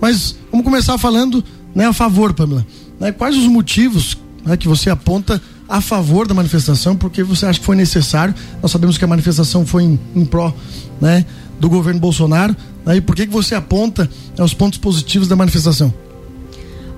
Mas 0.00 0.36
vamos 0.50 0.64
começar 0.64 0.96
falando 0.98 1.44
né, 1.76 1.86
a 1.86 1.92
favor, 1.92 2.32
Pamela. 2.32 2.66
Né, 2.98 3.12
quais 3.12 3.36
os 3.36 3.44
motivos 3.44 4.16
né, 4.42 4.56
que 4.56 4.66
você 4.66 4.88
aponta 4.88 5.40
a 5.68 5.80
favor 5.80 6.26
da 6.26 6.32
manifestação, 6.32 6.96
porque 6.96 7.22
você 7.22 7.44
acha 7.44 7.58
que 7.60 7.66
foi 7.66 7.76
necessário. 7.76 8.34
Nós 8.62 8.70
sabemos 8.70 8.96
que 8.96 9.04
a 9.04 9.08
manifestação 9.08 9.66
foi 9.66 9.82
em, 9.82 10.00
em 10.14 10.24
pró 10.24 10.54
né, 10.98 11.26
do 11.60 11.68
governo 11.68 12.00
Bolsonaro. 12.00 12.56
Né, 12.84 12.96
e 12.96 13.00
por 13.02 13.14
que, 13.14 13.26
que 13.26 13.32
você 13.32 13.54
aponta 13.54 14.08
né, 14.36 14.42
os 14.42 14.54
pontos 14.54 14.78
positivos 14.78 15.28
da 15.28 15.36
manifestação? 15.36 15.92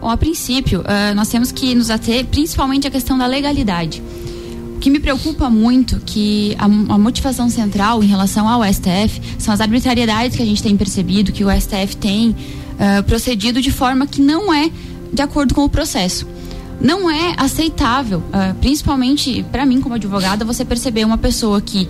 Bom, 0.00 0.08
a 0.08 0.16
princípio, 0.16 0.82
uh, 0.82 1.14
nós 1.16 1.28
temos 1.28 1.50
que 1.50 1.74
nos 1.74 1.90
ater 1.90 2.24
principalmente 2.26 2.86
à 2.86 2.90
questão 2.90 3.18
da 3.18 3.26
legalidade. 3.26 4.00
O 4.76 4.78
que 4.78 4.90
me 4.90 5.00
preocupa 5.00 5.50
muito 5.50 5.98
que 6.06 6.54
a, 6.56 6.66
a, 6.66 6.98
motivação 6.98 7.50
central 7.50 8.00
em 8.04 8.06
relação 8.06 8.48
ao 8.48 8.62
STF 8.62 9.20
são 9.36 9.52
as 9.52 9.60
arbitrariedades 9.60 10.36
que 10.36 10.42
a 10.42 10.46
gente 10.46 10.62
tem 10.62 10.76
percebido 10.76 11.32
que 11.32 11.44
o 11.44 11.50
STF 11.50 11.96
tem 11.96 12.36
uh, 12.78 13.02
procedido 13.04 13.60
de 13.60 13.70
forma 13.70 14.06
que 14.06 14.20
não 14.20 14.52
é 14.52 14.70
de 15.12 15.22
acordo 15.22 15.54
com 15.54 15.64
o 15.64 15.68
processo 15.68 16.26
não 16.80 17.10
é 17.10 17.34
aceitável, 17.36 18.18
uh, 18.18 18.54
principalmente 18.60 19.44
para 19.50 19.66
mim 19.66 19.80
como 19.80 19.94
advogada, 19.94 20.44
você 20.44 20.64
perceber 20.64 21.04
uma 21.04 21.18
pessoa 21.18 21.60
que 21.60 21.88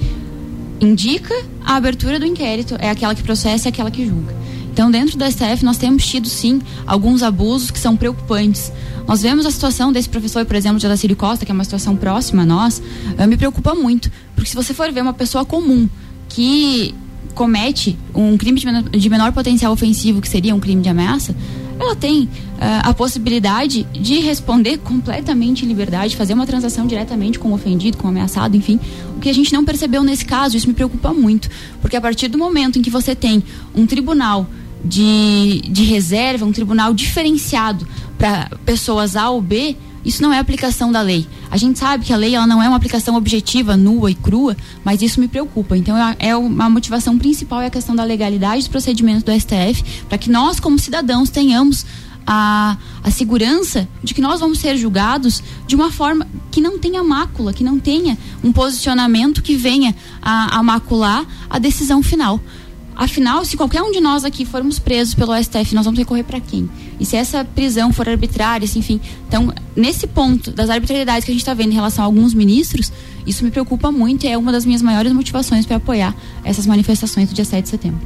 indica 0.80 1.34
a 1.64 1.76
abertura 1.76 2.18
do 2.18 2.26
inquérito, 2.26 2.76
é 2.78 2.88
aquela 2.90 3.14
que 3.14 3.22
processa, 3.22 3.68
é 3.68 3.70
aquela 3.70 3.90
que 3.90 4.06
julga. 4.06 4.34
Então, 4.72 4.90
dentro 4.90 5.18
do 5.18 5.24
STF, 5.24 5.64
nós 5.64 5.76
temos 5.76 6.06
tido, 6.06 6.28
sim, 6.28 6.62
alguns 6.86 7.22
abusos 7.22 7.70
que 7.70 7.80
são 7.80 7.96
preocupantes. 7.96 8.72
Nós 9.08 9.22
vemos 9.22 9.44
a 9.44 9.50
situação 9.50 9.92
desse 9.92 10.08
professor, 10.08 10.44
por 10.46 10.54
exemplo, 10.54 10.78
de 10.78 10.86
Adacílio 10.86 11.16
Costa, 11.16 11.44
que 11.44 11.50
é 11.50 11.54
uma 11.54 11.64
situação 11.64 11.96
próxima 11.96 12.42
a 12.42 12.46
nós, 12.46 12.80
uh, 13.18 13.26
me 13.26 13.36
preocupa 13.36 13.74
muito. 13.74 14.10
Porque 14.34 14.48
se 14.48 14.54
você 14.54 14.72
for 14.72 14.90
ver 14.92 15.02
uma 15.02 15.12
pessoa 15.12 15.44
comum 15.44 15.88
que 16.28 16.94
comete 17.34 17.96
um 18.14 18.36
crime 18.36 18.58
de 18.58 18.66
menor, 18.66 18.82
de 18.82 19.10
menor 19.10 19.32
potencial 19.32 19.72
ofensivo, 19.72 20.20
que 20.20 20.28
seria 20.28 20.54
um 20.54 20.60
crime 20.60 20.82
de 20.82 20.88
ameaça, 20.88 21.34
ela 21.78 21.94
tem 21.94 22.24
uh, 22.24 22.28
a 22.82 22.92
possibilidade 22.92 23.84
de 23.92 24.18
responder 24.18 24.78
completamente 24.78 25.64
em 25.64 25.68
liberdade, 25.68 26.16
fazer 26.16 26.34
uma 26.34 26.46
transação 26.46 26.86
diretamente 26.86 27.38
com 27.38 27.50
o 27.50 27.54
ofendido, 27.54 27.96
com 27.96 28.08
o 28.08 28.10
ameaçado, 28.10 28.56
enfim. 28.56 28.80
O 29.16 29.20
que 29.20 29.28
a 29.28 29.32
gente 29.32 29.52
não 29.52 29.64
percebeu 29.64 30.02
nesse 30.02 30.24
caso, 30.24 30.56
isso 30.56 30.66
me 30.66 30.74
preocupa 30.74 31.12
muito, 31.12 31.48
porque 31.80 31.96
a 31.96 32.00
partir 32.00 32.28
do 32.28 32.36
momento 32.36 32.78
em 32.78 32.82
que 32.82 32.90
você 32.90 33.14
tem 33.14 33.42
um 33.74 33.86
tribunal 33.86 34.46
de, 34.84 35.62
de 35.68 35.84
reserva, 35.84 36.44
um 36.44 36.52
tribunal 36.52 36.92
diferenciado 36.92 37.86
para 38.18 38.50
pessoas 38.64 39.14
A 39.14 39.30
ou 39.30 39.40
B, 39.40 39.76
isso 40.08 40.22
não 40.22 40.32
é 40.32 40.38
aplicação 40.38 40.90
da 40.90 41.02
lei. 41.02 41.26
A 41.50 41.58
gente 41.58 41.78
sabe 41.78 42.02
que 42.02 42.14
a 42.14 42.16
lei 42.16 42.34
ela 42.34 42.46
não 42.46 42.62
é 42.62 42.66
uma 42.66 42.78
aplicação 42.78 43.14
objetiva, 43.14 43.76
nua 43.76 44.10
e 44.10 44.14
crua, 44.14 44.56
mas 44.82 45.02
isso 45.02 45.20
me 45.20 45.28
preocupa. 45.28 45.76
Então 45.76 45.94
é 46.18 46.34
uma 46.34 46.70
motivação 46.70 47.18
principal 47.18 47.60
é 47.60 47.66
a 47.66 47.70
questão 47.70 47.94
da 47.94 48.04
legalidade 48.04 48.60
dos 48.60 48.68
procedimentos 48.68 49.22
do 49.22 49.30
STF, 49.38 49.84
para 50.08 50.16
que 50.16 50.30
nós 50.30 50.58
como 50.58 50.78
cidadãos 50.78 51.28
tenhamos 51.28 51.84
a, 52.26 52.78
a 53.04 53.10
segurança 53.10 53.86
de 54.02 54.14
que 54.14 54.22
nós 54.22 54.40
vamos 54.40 54.58
ser 54.58 54.78
julgados 54.78 55.42
de 55.66 55.76
uma 55.76 55.92
forma 55.92 56.26
que 56.50 56.60
não 56.62 56.78
tenha 56.78 57.04
mácula, 57.04 57.52
que 57.52 57.62
não 57.62 57.78
tenha 57.78 58.16
um 58.42 58.50
posicionamento 58.50 59.42
que 59.42 59.56
venha 59.56 59.94
a, 60.22 60.56
a 60.58 60.62
macular 60.62 61.26
a 61.50 61.58
decisão 61.58 62.02
final. 62.02 62.40
Afinal, 62.98 63.44
se 63.44 63.56
qualquer 63.56 63.80
um 63.80 63.92
de 63.92 64.00
nós 64.00 64.24
aqui 64.24 64.44
formos 64.44 64.80
presos 64.80 65.14
pelo 65.14 65.32
STF, 65.40 65.72
nós 65.72 65.84
vamos 65.84 65.96
recorrer 65.96 66.24
para 66.24 66.40
quem? 66.40 66.68
E 66.98 67.06
se 67.06 67.14
essa 67.14 67.44
prisão 67.44 67.92
for 67.92 68.08
arbitrária, 68.08 68.64
assim, 68.64 68.80
enfim. 68.80 69.00
Então, 69.28 69.54
nesse 69.76 70.04
ponto 70.08 70.50
das 70.50 70.68
arbitrariedades 70.68 71.24
que 71.24 71.30
a 71.30 71.34
gente 71.34 71.42
está 71.42 71.54
vendo 71.54 71.70
em 71.70 71.74
relação 71.76 72.02
a 72.02 72.06
alguns 72.06 72.34
ministros, 72.34 72.92
isso 73.24 73.44
me 73.44 73.52
preocupa 73.52 73.92
muito 73.92 74.26
e 74.26 74.28
é 74.28 74.36
uma 74.36 74.50
das 74.50 74.64
minhas 74.64 74.82
maiores 74.82 75.12
motivações 75.12 75.64
para 75.64 75.76
apoiar 75.76 76.12
essas 76.42 76.66
manifestações 76.66 77.28
do 77.28 77.34
dia 77.36 77.44
7 77.44 77.62
de 77.62 77.68
setembro. 77.68 78.00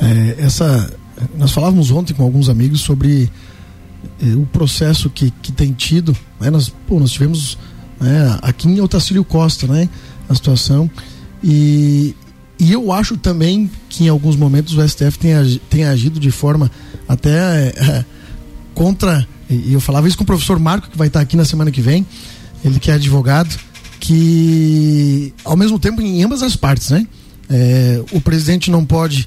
É, 0.00 0.36
essa, 0.38 0.90
nós 1.36 1.52
falávamos 1.52 1.90
ontem 1.90 2.14
com 2.14 2.22
alguns 2.22 2.48
amigos 2.48 2.80
sobre 2.80 3.30
é, 4.22 4.34
o 4.34 4.46
processo 4.46 5.10
que, 5.10 5.30
que 5.42 5.52
tem 5.52 5.74
tido. 5.74 6.16
Né? 6.40 6.48
Nós, 6.48 6.72
pô, 6.88 6.98
nós 6.98 7.10
tivemos 7.10 7.58
né, 8.00 8.38
aqui 8.40 8.68
em 8.68 8.80
Otacílio 8.80 9.22
Costa 9.22 9.66
né, 9.66 9.86
a 10.30 10.34
situação. 10.34 10.90
E, 11.44 12.14
e 12.60 12.72
eu 12.72 12.92
acho 12.92 13.16
também 13.16 13.70
que 13.88 14.04
em 14.04 14.08
alguns 14.08 14.36
momentos 14.36 14.76
o 14.76 14.86
STF 14.86 15.18
tem, 15.18 15.60
tem 15.70 15.84
agido 15.84 16.20
de 16.20 16.30
forma 16.30 16.70
até 17.08 17.68
é, 17.68 18.04
contra. 18.74 19.26
E 19.48 19.72
eu 19.72 19.80
falava 19.80 20.06
isso 20.06 20.16
com 20.16 20.24
o 20.24 20.26
professor 20.26 20.58
Marco, 20.58 20.90
que 20.90 20.98
vai 20.98 21.08
estar 21.08 21.20
aqui 21.20 21.36
na 21.36 21.44
semana 21.44 21.70
que 21.70 21.80
vem, 21.80 22.06
ele 22.64 22.78
que 22.78 22.90
é 22.90 22.94
advogado, 22.94 23.58
que 23.98 25.32
ao 25.42 25.56
mesmo 25.56 25.78
tempo 25.78 26.02
em 26.02 26.22
ambas 26.22 26.42
as 26.42 26.54
partes, 26.54 26.90
né? 26.90 27.06
É, 27.48 28.02
o 28.12 28.20
presidente 28.20 28.70
não 28.70 28.84
pode 28.84 29.26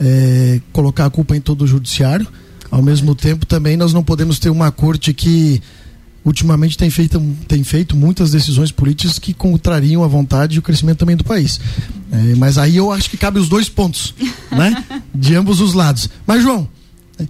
é, 0.00 0.60
colocar 0.72 1.04
a 1.04 1.10
culpa 1.10 1.36
em 1.36 1.40
todo 1.40 1.62
o 1.62 1.66
judiciário. 1.66 2.26
Ao 2.70 2.82
mesmo 2.82 3.14
tempo, 3.14 3.44
também 3.44 3.76
nós 3.76 3.92
não 3.92 4.02
podemos 4.02 4.38
ter 4.38 4.48
uma 4.48 4.72
corte 4.72 5.12
que 5.12 5.60
ultimamente 6.24 6.76
tem 6.76 6.90
feito, 6.90 7.20
tem 7.48 7.64
feito 7.64 7.96
muitas 7.96 8.30
decisões 8.30 8.70
políticas 8.70 9.18
que 9.18 9.32
contrariam 9.32 10.04
a 10.04 10.06
vontade 10.06 10.56
e 10.56 10.58
o 10.58 10.62
crescimento 10.62 10.98
também 10.98 11.16
do 11.16 11.24
país. 11.24 11.60
É, 12.12 12.34
mas 12.36 12.58
aí 12.58 12.76
eu 12.76 12.92
acho 12.92 13.08
que 13.08 13.16
cabe 13.16 13.38
os 13.38 13.48
dois 13.48 13.68
pontos, 13.68 14.14
né? 14.50 14.84
De 15.14 15.34
ambos 15.34 15.60
os 15.60 15.74
lados. 15.74 16.08
Mas, 16.26 16.42
João, 16.42 16.68
é, 17.18 17.26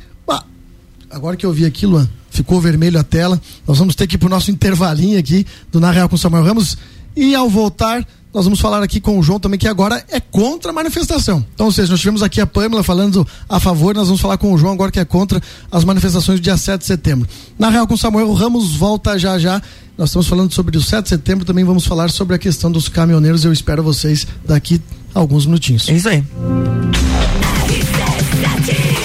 agora 1.10 1.36
que 1.36 1.46
eu 1.46 1.52
vi 1.52 1.64
aquilo, 1.64 2.08
ficou 2.30 2.60
vermelho 2.60 2.98
a 2.98 3.04
tela, 3.04 3.40
nós 3.66 3.78
vamos 3.78 3.94
ter 3.94 4.06
que 4.06 4.16
ir 4.16 4.18
para 4.18 4.26
o 4.26 4.30
nosso 4.30 4.50
intervalinho 4.50 5.18
aqui 5.18 5.46
do 5.70 5.80
Na 5.80 5.90
Real 5.90 6.08
com 6.08 6.16
Samuel 6.16 6.44
Ramos. 6.44 6.76
E 7.16 7.34
ao 7.34 7.50
voltar, 7.50 8.06
nós 8.32 8.44
vamos 8.44 8.60
falar 8.60 8.82
aqui 8.82 9.00
com 9.00 9.18
o 9.18 9.22
João 9.22 9.40
também, 9.40 9.58
que 9.58 9.66
agora 9.66 10.04
é 10.08 10.20
contra 10.20 10.70
a 10.70 10.74
manifestação. 10.74 11.44
Então, 11.54 11.66
ou 11.66 11.72
seja, 11.72 11.90
nós 11.90 12.00
tivemos 12.00 12.22
aqui 12.22 12.40
a 12.40 12.46
Pâmela 12.46 12.82
falando 12.82 13.26
a 13.48 13.58
favor, 13.58 13.94
nós 13.94 14.06
vamos 14.06 14.20
falar 14.20 14.38
com 14.38 14.52
o 14.52 14.58
João 14.58 14.72
agora 14.72 14.90
que 14.90 15.00
é 15.00 15.04
contra 15.04 15.40
as 15.70 15.84
manifestações 15.84 16.38
do 16.38 16.42
dia 16.42 16.56
7 16.56 16.80
de 16.80 16.86
setembro. 16.86 17.28
Na 17.58 17.70
Real 17.70 17.86
com 17.86 17.96
Samuel 17.96 18.32
Ramos 18.32 18.76
volta 18.76 19.18
já 19.18 19.38
já. 19.38 19.60
Nós 19.98 20.10
estamos 20.10 20.28
falando 20.28 20.52
sobre 20.52 20.78
o 20.78 20.82
7 20.82 21.02
de 21.02 21.08
setembro, 21.10 21.44
também 21.44 21.64
vamos 21.64 21.84
falar 21.84 22.10
sobre 22.10 22.34
a 22.36 22.38
questão 22.38 22.70
dos 22.70 22.88
caminhoneiros. 22.88 23.44
Eu 23.44 23.52
espero 23.52 23.82
vocês 23.82 24.26
daqui 24.46 24.80
a 25.14 25.18
alguns 25.18 25.44
minutinhos. 25.44 25.88
É 25.88 25.92
isso 25.92 26.08
aí. 26.08 26.24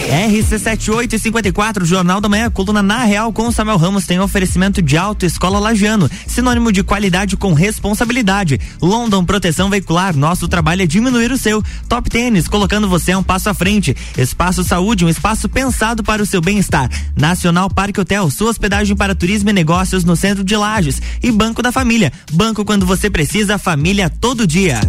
RC7854, 0.08 1.84
Jornal 1.84 2.22
da 2.22 2.30
Manhã, 2.30 2.50
coluna 2.50 2.84
na 2.84 3.04
Real 3.04 3.34
com 3.34 3.52
Samuel 3.52 3.78
Ramos 3.78 4.06
tem 4.06 4.20
oferecimento 4.20 4.82
de 4.82 4.98
Autoescola 4.98 5.60
Lagiano, 5.60 6.10
sinônimo 6.28 6.72
de 6.72 6.84
qualidade 6.84 7.36
com 7.36 7.54
responsabilidade. 7.54 8.60
London 8.82 9.26
Proteção 9.26 9.70
Veicular, 9.70 10.16
nosso 10.16 10.48
trabalho 10.48 10.84
é 10.84 10.86
diminuir 10.86 11.32
o 11.32 11.38
seu. 11.38 11.64
Top 11.90 12.10
Tênis, 12.10 12.48
colocando 12.48 12.88
você 12.88 13.16
um 13.16 13.24
passo 13.24 13.50
à 13.50 13.54
frente. 13.54 13.96
Espaço 14.18 14.64
Saúde, 14.64 15.06
um 15.06 15.10
espaço 15.10 15.50
pensado 15.50 16.04
para 16.04 16.22
o 16.22 16.26
seu 16.26 16.42
bem-estar. 16.42 16.90
Nacional 17.16 17.70
Parque 17.70 18.00
Hotel, 18.00 18.30
sua 18.30 18.52
hospedagem 18.52 18.96
para 18.96 19.16
turismo 19.16 19.50
e 19.50 19.54
negócios 19.54 20.04
no 20.04 20.16
centro 20.16 20.44
de 20.44 20.56
Lages. 20.56 21.02
E 21.22 21.32
Banco 21.32 21.62
da 21.62 21.72
Família, 21.72 22.14
banco 22.32 22.64
quando 22.64 22.86
você 22.86 23.10
precisa, 23.10 23.58
família 23.58 24.10
todo 24.10 24.46
dia. 24.46 24.80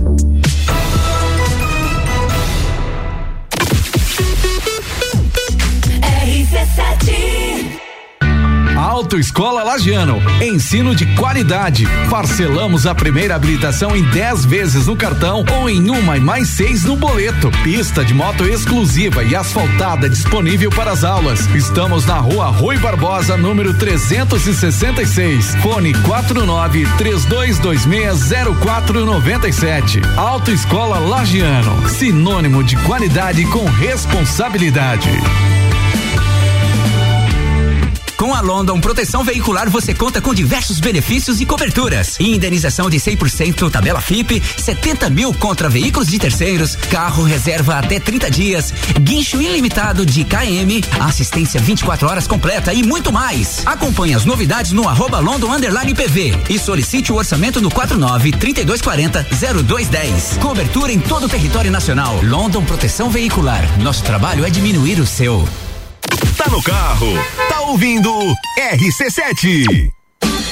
Autoescola 9.06 9.62
Lagiano. 9.62 10.20
Ensino 10.42 10.92
de 10.92 11.06
qualidade. 11.14 11.86
Parcelamos 12.10 12.88
a 12.88 12.94
primeira 12.94 13.36
habilitação 13.36 13.94
em 13.94 14.02
10 14.02 14.44
vezes 14.46 14.88
no 14.88 14.96
cartão 14.96 15.44
ou 15.56 15.70
em 15.70 15.88
uma 15.88 16.16
e 16.16 16.20
mais 16.20 16.48
seis 16.48 16.82
no 16.82 16.96
boleto. 16.96 17.48
Pista 17.62 18.04
de 18.04 18.12
moto 18.12 18.44
exclusiva 18.44 19.22
e 19.22 19.36
asfaltada 19.36 20.10
disponível 20.10 20.70
para 20.70 20.90
as 20.90 21.04
aulas. 21.04 21.46
Estamos 21.54 22.04
na 22.04 22.18
rua 22.18 22.46
Rui 22.46 22.78
Barbosa, 22.78 23.36
número 23.36 23.74
366. 23.74 25.54
Fone 25.62 25.94
49 26.02 26.84
3226 26.98 28.56
0497. 28.60 30.00
Autoescola 30.16 30.98
Lagiano. 30.98 31.88
Sinônimo 31.88 32.64
de 32.64 32.74
qualidade 32.78 33.44
com 33.52 33.66
responsabilidade. 33.66 35.10
A 38.36 38.42
London 38.42 38.78
Proteção 38.78 39.24
Veicular 39.24 39.70
você 39.70 39.94
conta 39.94 40.20
com 40.20 40.34
diversos 40.34 40.78
benefícios 40.78 41.40
e 41.40 41.46
coberturas. 41.46 42.20
Indenização 42.20 42.90
de 42.90 42.98
100% 42.98 43.70
tabela 43.70 43.98
FIP, 43.98 44.42
70 44.58 45.08
mil 45.08 45.32
contra 45.32 45.70
veículos 45.70 46.08
de 46.08 46.18
terceiros, 46.18 46.76
carro 46.76 47.22
reserva 47.22 47.78
até 47.78 47.98
30 47.98 48.30
dias, 48.30 48.74
guincho 49.00 49.40
ilimitado 49.40 50.04
de 50.04 50.22
KM, 50.22 50.84
assistência 51.00 51.58
24 51.58 52.06
horas 52.06 52.26
completa 52.26 52.74
e 52.74 52.82
muito 52.82 53.10
mais. 53.10 53.62
Acompanhe 53.64 54.12
as 54.12 54.26
novidades 54.26 54.72
no 54.72 54.86
arroba 54.86 55.18
London 55.18 55.54
Underline 55.54 55.94
PV 55.94 56.38
e 56.50 56.58
solicite 56.58 57.10
o 57.10 57.16
orçamento 57.16 57.58
no 57.62 57.70
49 57.70 58.32
3240 58.32 59.26
0210. 59.64 60.36
Cobertura 60.42 60.92
em 60.92 61.00
todo 61.00 61.24
o 61.24 61.28
território 61.30 61.70
nacional. 61.70 62.20
London 62.22 62.62
Proteção 62.66 63.08
Veicular. 63.08 63.64
Nosso 63.80 64.02
trabalho 64.02 64.44
é 64.44 64.50
diminuir 64.50 65.00
o 65.00 65.06
seu. 65.06 65.48
Tá 66.36 66.50
no 66.50 66.62
carro, 66.62 67.12
tá 67.48 67.60
ouvindo 67.62 68.10
RC7. 68.58 69.95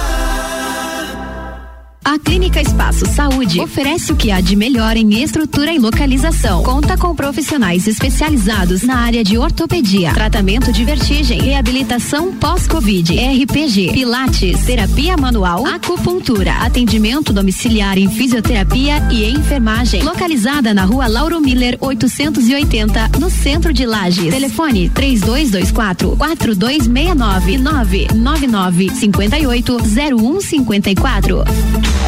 A 2.10 2.18
Clínica 2.18 2.60
Espaço 2.60 3.06
Saúde 3.06 3.60
oferece 3.60 4.12
o 4.12 4.16
que 4.16 4.32
há 4.32 4.40
de 4.40 4.56
melhor 4.56 4.96
em 4.96 5.22
estrutura 5.22 5.72
e 5.72 5.78
localização. 5.78 6.60
Conta 6.64 6.98
com 6.98 7.14
profissionais 7.14 7.86
especializados 7.86 8.82
na 8.82 8.96
área 8.96 9.22
de 9.22 9.38
ortopedia, 9.38 10.12
tratamento 10.12 10.72
de 10.72 10.84
vertigem, 10.84 11.40
reabilitação 11.40 12.34
pós-Covid, 12.34 13.14
RPG, 13.14 13.92
pilates, 13.92 14.64
terapia 14.64 15.16
manual, 15.16 15.64
acupuntura, 15.64 16.54
atendimento 16.54 17.32
domiciliar 17.32 17.96
em 17.96 18.10
fisioterapia 18.10 19.06
e 19.12 19.30
enfermagem. 19.30 20.02
Localizada 20.02 20.74
na 20.74 20.84
rua 20.84 21.06
Lauro 21.06 21.40
Miller 21.40 21.78
880, 21.80 23.20
no 23.20 23.30
centro 23.30 23.72
de 23.72 23.86
Lages. 23.86 24.34
Telefone 24.34 24.88
3224 24.88 26.16
4269 26.16 27.58
999 27.58 28.90
58 28.96 29.78
0154. 29.78 31.99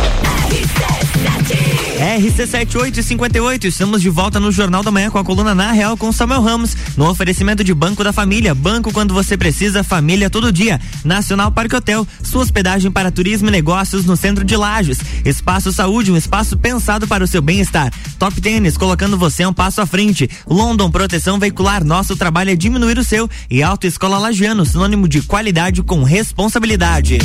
RC7858, 2.02 3.64
estamos 3.64 4.02
de 4.02 4.10
volta 4.10 4.40
no 4.40 4.50
Jornal 4.50 4.82
da 4.82 4.90
Manhã 4.90 5.08
com 5.08 5.18
a 5.18 5.24
coluna 5.24 5.54
Na 5.54 5.70
Real 5.72 5.96
com 5.96 6.10
Samuel 6.10 6.42
Ramos, 6.42 6.76
no 6.96 7.08
oferecimento 7.08 7.62
de 7.62 7.72
Banco 7.72 8.02
da 8.02 8.12
Família, 8.12 8.54
banco 8.54 8.92
quando 8.92 9.14
você 9.14 9.36
precisa, 9.36 9.84
família 9.84 10.28
todo 10.28 10.52
dia. 10.52 10.80
Nacional 11.04 11.52
Parque 11.52 11.76
Hotel, 11.76 12.06
sua 12.22 12.42
hospedagem 12.42 12.90
para 12.90 13.10
turismo 13.10 13.48
e 13.48 13.52
negócios 13.52 14.04
no 14.04 14.16
centro 14.16 14.44
de 14.44 14.56
Lages. 14.56 14.98
Espaço 15.24 15.72
Saúde, 15.72 16.10
um 16.10 16.16
espaço 16.16 16.56
pensado 16.58 17.06
para 17.06 17.22
o 17.22 17.26
seu 17.26 17.40
bem-estar. 17.40 17.92
Top 18.18 18.38
Tênis, 18.40 18.76
colocando 18.76 19.16
você 19.16 19.46
um 19.46 19.52
passo 19.52 19.80
à 19.80 19.86
frente. 19.86 20.28
London 20.46 20.90
Proteção 20.90 21.38
Veicular, 21.38 21.84
nosso 21.84 22.16
trabalho 22.16 22.50
é 22.50 22.56
diminuir 22.56 22.98
o 22.98 23.04
seu. 23.04 23.30
E 23.48 23.62
Autoescola 23.62 24.18
Lagiano, 24.18 24.66
sinônimo 24.66 25.08
de 25.08 25.22
qualidade 25.22 25.82
com 25.82 26.02
responsabilidade. 26.02 27.18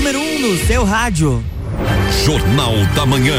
No 0.00 0.56
seu 0.66 0.84
rádio. 0.84 1.44
Jornal 2.24 2.72
da 2.94 3.04
Manhã. 3.04 3.34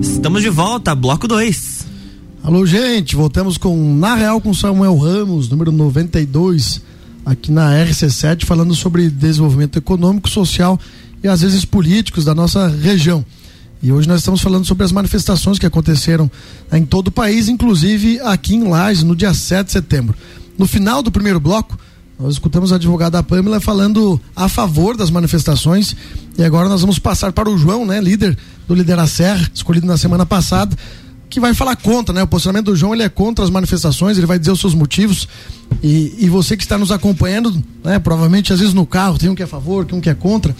Estamos 0.00 0.42
de 0.42 0.48
volta, 0.48 0.94
bloco 0.94 1.28
2. 1.28 1.86
Alô, 2.42 2.66
gente, 2.66 3.14
voltamos 3.14 3.56
com 3.56 3.94
Na 3.96 4.16
Real 4.16 4.40
com 4.40 4.52
Samuel 4.52 4.96
Ramos, 4.96 5.48
número 5.48 5.70
92, 5.70 6.82
aqui 7.24 7.52
na 7.52 7.70
RC7, 7.70 8.44
falando 8.44 8.74
sobre 8.74 9.08
desenvolvimento 9.08 9.78
econômico, 9.78 10.28
social 10.28 10.78
e 11.22 11.28
às 11.28 11.42
vezes 11.42 11.64
políticos 11.64 12.24
da 12.24 12.34
nossa 12.34 12.66
região. 12.66 13.24
E 13.82 13.90
hoje 13.90 14.06
nós 14.06 14.20
estamos 14.20 14.40
falando 14.40 14.64
sobre 14.64 14.84
as 14.84 14.92
manifestações 14.92 15.58
que 15.58 15.66
aconteceram 15.66 16.30
em 16.72 16.84
todo 16.84 17.08
o 17.08 17.10
país, 17.10 17.48
inclusive 17.48 18.20
aqui 18.20 18.54
em 18.54 18.68
Lages, 18.68 19.02
no 19.02 19.16
dia 19.16 19.34
7 19.34 19.66
de 19.66 19.72
setembro. 19.72 20.14
No 20.56 20.68
final 20.68 21.02
do 21.02 21.10
primeiro 21.10 21.40
bloco, 21.40 21.76
nós 22.16 22.34
escutamos 22.34 22.72
a 22.72 22.76
advogada 22.76 23.20
Pamela 23.24 23.60
falando 23.60 24.20
a 24.36 24.48
favor 24.48 24.96
das 24.96 25.10
manifestações 25.10 25.96
e 26.38 26.44
agora 26.44 26.68
nós 26.68 26.80
vamos 26.80 27.00
passar 27.00 27.32
para 27.32 27.50
o 27.50 27.58
João, 27.58 27.84
né, 27.84 28.00
líder 28.00 28.38
do 28.68 28.74
Lidera 28.74 29.04
Serra, 29.08 29.50
escolhido 29.52 29.84
na 29.84 29.98
semana 29.98 30.24
passada, 30.24 30.76
que 31.28 31.40
vai 31.40 31.52
falar 31.52 31.74
contra, 31.74 32.14
né? 32.14 32.22
O 32.22 32.26
posicionamento 32.26 32.66
do 32.66 32.76
João 32.76 32.94
ele 32.94 33.02
é 33.02 33.08
contra 33.08 33.44
as 33.44 33.50
manifestações, 33.50 34.16
ele 34.16 34.26
vai 34.26 34.38
dizer 34.38 34.52
os 34.52 34.60
seus 34.60 34.74
motivos. 34.74 35.26
E, 35.82 36.14
e 36.18 36.28
você 36.28 36.56
que 36.56 36.62
está 36.62 36.78
nos 36.78 36.92
acompanhando, 36.92 37.60
né? 37.82 37.98
Provavelmente 37.98 38.52
às 38.52 38.60
vezes 38.60 38.74
no 38.74 38.86
carro 38.86 39.18
tem 39.18 39.30
um 39.30 39.34
que 39.34 39.42
é 39.42 39.46
a 39.46 39.48
favor, 39.48 39.84
tem 39.84 39.98
um 39.98 40.00
que 40.00 40.10
é 40.10 40.14
contra. 40.14 40.54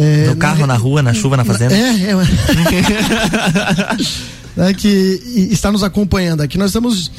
É, 0.00 0.28
no 0.28 0.36
carro, 0.36 0.60
na, 0.60 0.68
na, 0.68 0.76
rua, 0.76 1.02
na 1.02 1.12
chuva, 1.12 1.36
na 1.36 1.44
fazenda. 1.44 1.74
É, 1.74 2.10
é. 4.56 4.66
é 4.70 4.74
que 4.74 5.48
está 5.50 5.70
nos 5.70 5.82
acompanhando 5.82 6.40
aqui. 6.40 6.56
Nós 6.56 6.70
estamos 6.70 7.10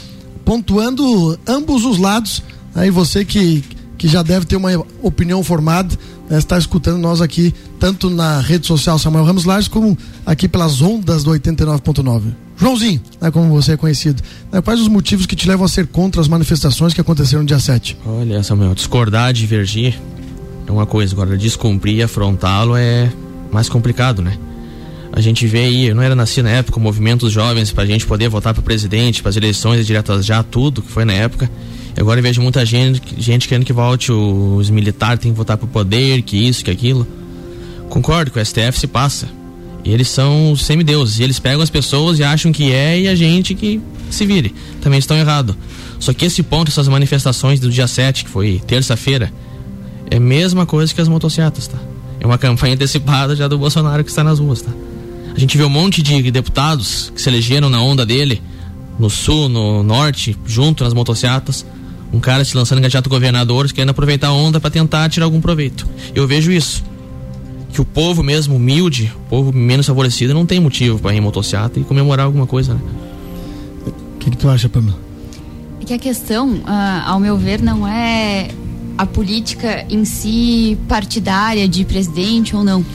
pontuando 0.44 1.40
ambos 1.48 1.86
os 1.86 2.00
lados. 2.00 2.42
Aí 2.74 2.90
você 2.90 3.24
que, 3.24 3.64
que 4.00 4.08
já 4.08 4.24
deve 4.24 4.48
ter 4.48 4.56
uma 4.56 4.72
opinião 5.04 5.44
formada, 5.44 5.96
né, 6.28 6.40
está 6.40 6.58
escutando 6.58 6.98
nós 6.98 7.22
aqui, 7.22 7.54
tanto 7.80 8.10
na 8.10 8.40
rede 8.40 8.66
social 8.66 8.98
Samuel 8.98 9.26
Ramos 9.26 9.46
Lages, 9.46 9.68
como 9.68 9.96
aqui 10.26 10.48
pelas 10.48 10.82
ondas 10.82 11.24
do 11.24 11.32
89.9. 11.32 12.34
Joãozinho, 12.58 13.02
né, 13.20 13.30
como 13.30 13.50
você 13.50 13.74
é 13.74 13.78
conhecido, 13.78 14.24
né, 14.52 14.60
quais 14.62 14.80
os 14.80 14.88
motivos 14.88 15.28
que 15.28 15.36
te 15.36 15.48
levam 15.48 15.66
a 15.66 15.70
ser 15.70 15.86
contra 15.88 16.20
as 16.20 16.28
manifestações 16.28 16.94
que 16.94 17.02
aconteceram 17.02 17.44
no 17.44 17.48
dia 17.48 17.60
7? 17.60 17.98
Olha, 18.06 18.42
Samuel, 18.42 18.74
discordar, 18.74 19.34
divergir 19.34 20.00
é 20.72 20.74
uma 20.74 20.86
coisa, 20.86 21.14
agora 21.14 21.38
descumprir 21.38 21.98
e 21.98 22.04
afrontá-lo 22.04 22.76
é 22.76 23.12
mais 23.52 23.68
complicado, 23.68 24.22
né? 24.22 24.38
A 25.12 25.20
gente 25.20 25.46
vê 25.46 25.66
aí, 25.66 25.88
eu 25.88 25.96
não 25.96 26.02
era 26.02 26.16
nascido 26.16 26.46
na 26.46 26.52
época, 26.52 26.80
movimentos 26.80 27.34
jovens 27.34 27.72
para 27.72 27.84
a 27.84 27.86
gente 27.86 28.06
poder 28.06 28.30
votar 28.30 28.54
para 28.54 28.64
presidente, 28.64 29.22
para 29.22 29.30
as 29.30 29.36
eleições 29.36 29.86
diretas 29.86 30.26
já, 30.26 30.42
tudo 30.42 30.82
que 30.82 30.90
foi 30.90 31.04
na 31.04 31.12
época. 31.12 31.52
Agora 31.98 32.20
eu 32.20 32.24
vejo 32.24 32.42
muita 32.42 32.66
gente, 32.66 33.02
gente 33.18 33.50
querendo 33.50 33.66
que 33.66 33.74
volte 33.74 34.14
os 34.14 34.70
militares, 34.70 35.22
tem 35.22 35.34
que 35.34 35.38
votar 35.38 35.58
pro 35.58 35.68
poder, 35.68 36.22
que 36.22 36.38
isso, 36.38 36.64
que 36.64 36.72
aquilo. 36.72 37.06
Concordo 37.90 38.32
que 38.32 38.40
o 38.40 38.46
STF 38.46 38.80
se 38.80 38.88
passa. 38.88 39.28
E 39.84 39.92
eles 39.92 40.08
são 40.08 40.56
semideuses. 40.56 41.20
E 41.20 41.24
eles 41.24 41.40
pegam 41.40 41.62
as 41.62 41.70
pessoas 41.70 42.18
e 42.18 42.24
acham 42.24 42.54
que 42.54 42.72
é 42.72 43.02
e 43.02 43.08
a 43.10 43.16
gente 43.16 43.54
que 43.54 43.82
se 44.10 44.26
vire. 44.26 44.56
Também 44.80 45.00
estão 45.00 45.18
errados. 45.18 45.56
Só 46.00 46.14
que 46.14 46.26
esse 46.26 46.42
ponto, 46.42 46.70
essas 46.70 46.88
manifestações 46.88 47.60
do 47.60 47.70
dia 47.70 47.88
7, 47.88 48.24
que 48.24 48.30
foi 48.30 48.62
terça-feira, 48.66 49.34
é 50.12 50.18
a 50.18 50.20
mesma 50.20 50.66
coisa 50.66 50.94
que 50.94 51.00
as 51.00 51.08
motocicletas, 51.08 51.68
tá? 51.68 51.78
É 52.20 52.26
uma 52.28 52.38
campanha 52.38 52.76
antecipada 52.76 53.34
já 53.34 53.48
do 53.48 53.58
Bolsonaro 53.58 54.04
que 54.04 54.10
está 54.10 54.24
nas 54.24 54.40
ruas, 54.40 54.62
tá? 54.62 54.72
A 55.34 55.40
gente 55.40 55.58
vê 55.58 55.64
um 55.64 55.70
monte 55.70 56.04
de 56.04 56.30
deputados 56.30 57.12
que 57.16 57.22
se 57.22 57.30
elegeram 57.30 57.70
na 57.70 57.82
onda 57.82 58.06
dele, 58.06 58.42
no 59.00 59.10
sul, 59.10 59.48
no 59.48 59.82
norte, 59.82 60.38
junto 60.46 60.84
nas 60.84 60.94
motocicletas. 60.94 61.66
Um 62.12 62.20
cara 62.20 62.44
se 62.44 62.56
lançando 62.58 62.80
em 62.80 62.82
candidato 62.82 63.10
governador, 63.10 63.72
querendo 63.72 63.92
aproveitar 63.92 64.28
a 64.28 64.34
onda 64.34 64.60
para 64.60 64.70
tentar 64.70 65.10
tirar 65.10 65.26
algum 65.26 65.40
proveito. 65.40 65.88
Eu 66.14 66.28
vejo 66.28 66.52
isso 66.52 66.84
que 67.72 67.80
o 67.80 67.86
povo 67.86 68.22
mesmo 68.22 68.58
humilde, 68.58 69.14
o 69.16 69.30
povo 69.30 69.54
menos 69.54 69.88
favorecido, 69.88 70.34
não 70.34 70.46
tem 70.46 70.60
motivo 70.60 71.00
para 71.00 71.14
ir 71.14 71.20
em 71.20 71.22
motocicleta 71.22 71.80
e 71.80 71.86
comemorar 71.86 72.26
alguma 72.26 72.46
coisa, 72.46 72.74
né? 72.74 72.82
O 73.88 74.20
que, 74.20 74.30
que, 74.30 74.38
tu 74.38 74.50
acha, 74.50 74.68
Pamela? 74.68 75.00
É 75.80 75.86
que 75.86 75.94
a 75.94 75.98
questão, 75.98 76.56
uh, 76.56 76.64
ao 77.06 77.18
meu 77.18 77.38
ver, 77.38 77.62
não 77.62 77.88
é 77.88 78.52
a 79.02 79.06
política 79.08 79.84
em 79.90 80.06
si 80.06 80.78
partidária 80.88 81.68
de 81.68 81.84
presidente 81.84 82.56
ou 82.56 82.64
não. 82.64 82.86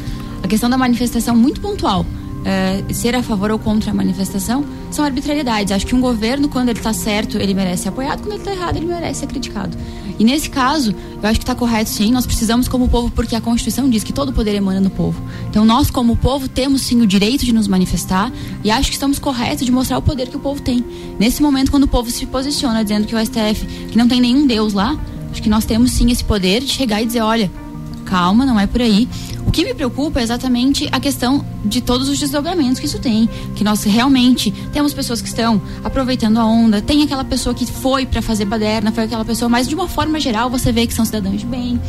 A 0.40 0.46
questão 0.46 0.70
da 0.70 0.78
manifestação 0.78 1.34
muito 1.34 1.60
pontual. 1.60 2.02
Uh, 2.02 2.94
ser 2.94 3.16
a 3.16 3.24
favor 3.24 3.50
ou 3.50 3.58
contra 3.58 3.90
a 3.90 3.94
manifestação 3.94 4.64
são 4.88 5.04
arbitrariedades. 5.04 5.72
Acho 5.72 5.84
que 5.84 5.96
um 5.96 6.00
governo, 6.00 6.48
quando 6.48 6.68
ele 6.68 6.78
está 6.78 6.92
certo, 6.92 7.38
ele 7.38 7.54
merece 7.54 7.82
ser 7.82 7.88
apoiado, 7.88 8.20
quando 8.20 8.34
ele 8.34 8.38
está 8.40 8.52
errado, 8.52 8.76
ele 8.76 8.86
merece 8.86 9.18
ser 9.18 9.26
criticado. 9.26 9.76
E 10.16 10.22
nesse 10.22 10.48
caso, 10.48 10.94
eu 11.20 11.28
acho 11.28 11.40
que 11.40 11.42
está 11.42 11.56
correto 11.56 11.90
sim, 11.90 12.12
nós 12.12 12.24
precisamos 12.24 12.68
como 12.68 12.88
povo, 12.88 13.10
porque 13.10 13.34
a 13.34 13.40
Constituição 13.40 13.90
diz 13.90 14.04
que 14.04 14.12
todo 14.12 14.32
poder 14.32 14.54
emana 14.54 14.80
do 14.80 14.90
povo. 14.90 15.20
Então 15.50 15.64
nós, 15.64 15.90
como 15.90 16.16
povo, 16.16 16.48
temos 16.48 16.82
sim 16.82 17.02
o 17.02 17.06
direito 17.06 17.44
de 17.44 17.52
nos 17.52 17.66
manifestar 17.66 18.30
e 18.62 18.70
acho 18.70 18.90
que 18.90 18.94
estamos 18.94 19.18
corretos 19.18 19.66
de 19.66 19.72
mostrar 19.72 19.98
o 19.98 20.02
poder 20.02 20.28
que 20.28 20.36
o 20.36 20.40
povo 20.40 20.62
tem. 20.62 20.84
Nesse 21.18 21.42
momento, 21.42 21.72
quando 21.72 21.82
o 21.82 21.88
povo 21.88 22.08
se 22.12 22.24
posiciona 22.26 22.84
dizendo 22.84 23.08
que 23.08 23.14
o 23.16 23.18
STF, 23.18 23.66
que 23.90 23.98
não 23.98 24.06
tem 24.06 24.20
nenhum 24.20 24.46
Deus 24.46 24.72
lá, 24.72 24.96
acho 25.30 25.42
que 25.42 25.48
nós 25.48 25.64
temos 25.64 25.92
sim 25.92 26.10
esse 26.10 26.24
poder 26.24 26.62
de 26.62 26.68
chegar 26.68 27.02
e 27.02 27.06
dizer, 27.06 27.20
olha, 27.20 27.50
calma, 28.04 28.46
não 28.46 28.58
é 28.58 28.66
por 28.66 28.80
aí. 28.80 29.08
O 29.46 29.50
que 29.50 29.64
me 29.64 29.74
preocupa 29.74 30.20
é 30.20 30.22
exatamente 30.22 30.88
a 30.90 30.98
questão 30.98 31.44
de 31.64 31.80
todos 31.80 32.08
os 32.08 32.18
desdobramentos 32.18 32.80
que 32.80 32.86
isso 32.86 32.98
tem, 32.98 33.28
que 33.54 33.62
nós 33.62 33.84
realmente 33.84 34.50
temos 34.72 34.92
pessoas 34.92 35.20
que 35.20 35.28
estão 35.28 35.60
aproveitando 35.84 36.38
a 36.38 36.44
onda, 36.44 36.80
tem 36.80 37.02
aquela 37.02 37.24
pessoa 37.24 37.54
que 37.54 37.64
foi 37.66 38.06
para 38.06 38.20
fazer 38.20 38.44
baderna, 38.44 38.90
foi 38.90 39.04
aquela 39.04 39.24
pessoa, 39.24 39.48
mas 39.48 39.68
de 39.68 39.74
uma 39.74 39.88
forma 39.88 40.18
geral 40.18 40.50
você 40.50 40.72
vê 40.72 40.86
que 40.86 40.94
são 40.94 41.04
cidadãos 41.04 41.40
de 41.40 41.46
bem, 41.46 41.80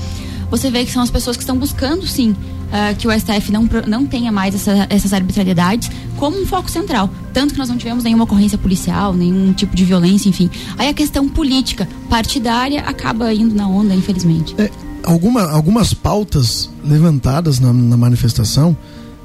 você 0.50 0.70
vê 0.70 0.86
que 0.86 0.92
são 0.92 1.02
as 1.02 1.10
pessoas 1.10 1.36
que 1.36 1.44
estão 1.44 1.58
buscando 1.58 2.06
sim 2.08 2.36
uh, 2.68 2.96
que 2.98 3.08
o 3.08 3.12
STF 3.12 3.52
não, 3.52 3.68
não 3.88 4.06
tenha 4.06 4.32
mais 4.32 4.56
essa, 4.56 4.88
essas 4.90 5.14
arbitrariedades 5.14 5.90
como 6.18 6.42
um 6.42 6.46
foco 6.46 6.70
central. 6.70 7.10
Tanto 7.34 7.54
que 7.54 7.60
nós 7.60 7.70
não 7.70 7.78
tivemos 7.78 8.04
nenhuma 8.04 8.24
ocorrência 8.24 8.58
policial, 8.58 9.14
nenhum 9.14 9.54
tipo 9.54 9.76
de 9.76 9.86
violência, 9.86 10.30
enfim. 10.30 10.50
Aí 10.78 10.90
a 10.90 10.94
questão 10.94 11.28
política, 11.28 11.88
partidária, 12.10 12.82
acaba 12.82 13.34
indo 13.34 13.56
na 13.56 13.68
onda, 13.68 13.94
infelizmente. 13.94 14.56
É, 14.58 14.70
alguma, 15.04 15.50
algumas 15.50 15.94
pautas 15.94 16.70
levantadas 16.84 17.60
na, 17.60 17.72
na 17.72 17.98
manifestação, 17.98 18.76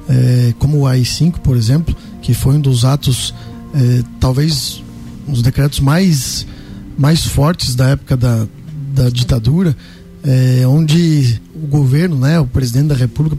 é, 0.07 0.53
como 0.59 0.79
o 0.79 0.87
AI-5, 0.87 1.39
por 1.39 1.57
exemplo, 1.57 1.95
que 2.21 2.33
foi 2.33 2.55
um 2.55 2.61
dos 2.61 2.85
atos, 2.85 3.33
é, 3.73 4.03
talvez, 4.19 4.83
um 5.27 5.33
dos 5.33 5.41
decretos 5.41 5.79
mais, 5.79 6.45
mais 6.97 7.25
fortes 7.25 7.75
da 7.75 7.89
época 7.89 8.15
da, 8.15 8.47
da 8.93 9.09
ditadura, 9.09 9.75
é, 10.23 10.65
onde 10.65 11.41
o 11.53 11.67
governo, 11.67 12.17
né, 12.17 12.39
o 12.39 12.47
presidente 12.47 12.87
da 12.87 12.95
República 12.95 13.35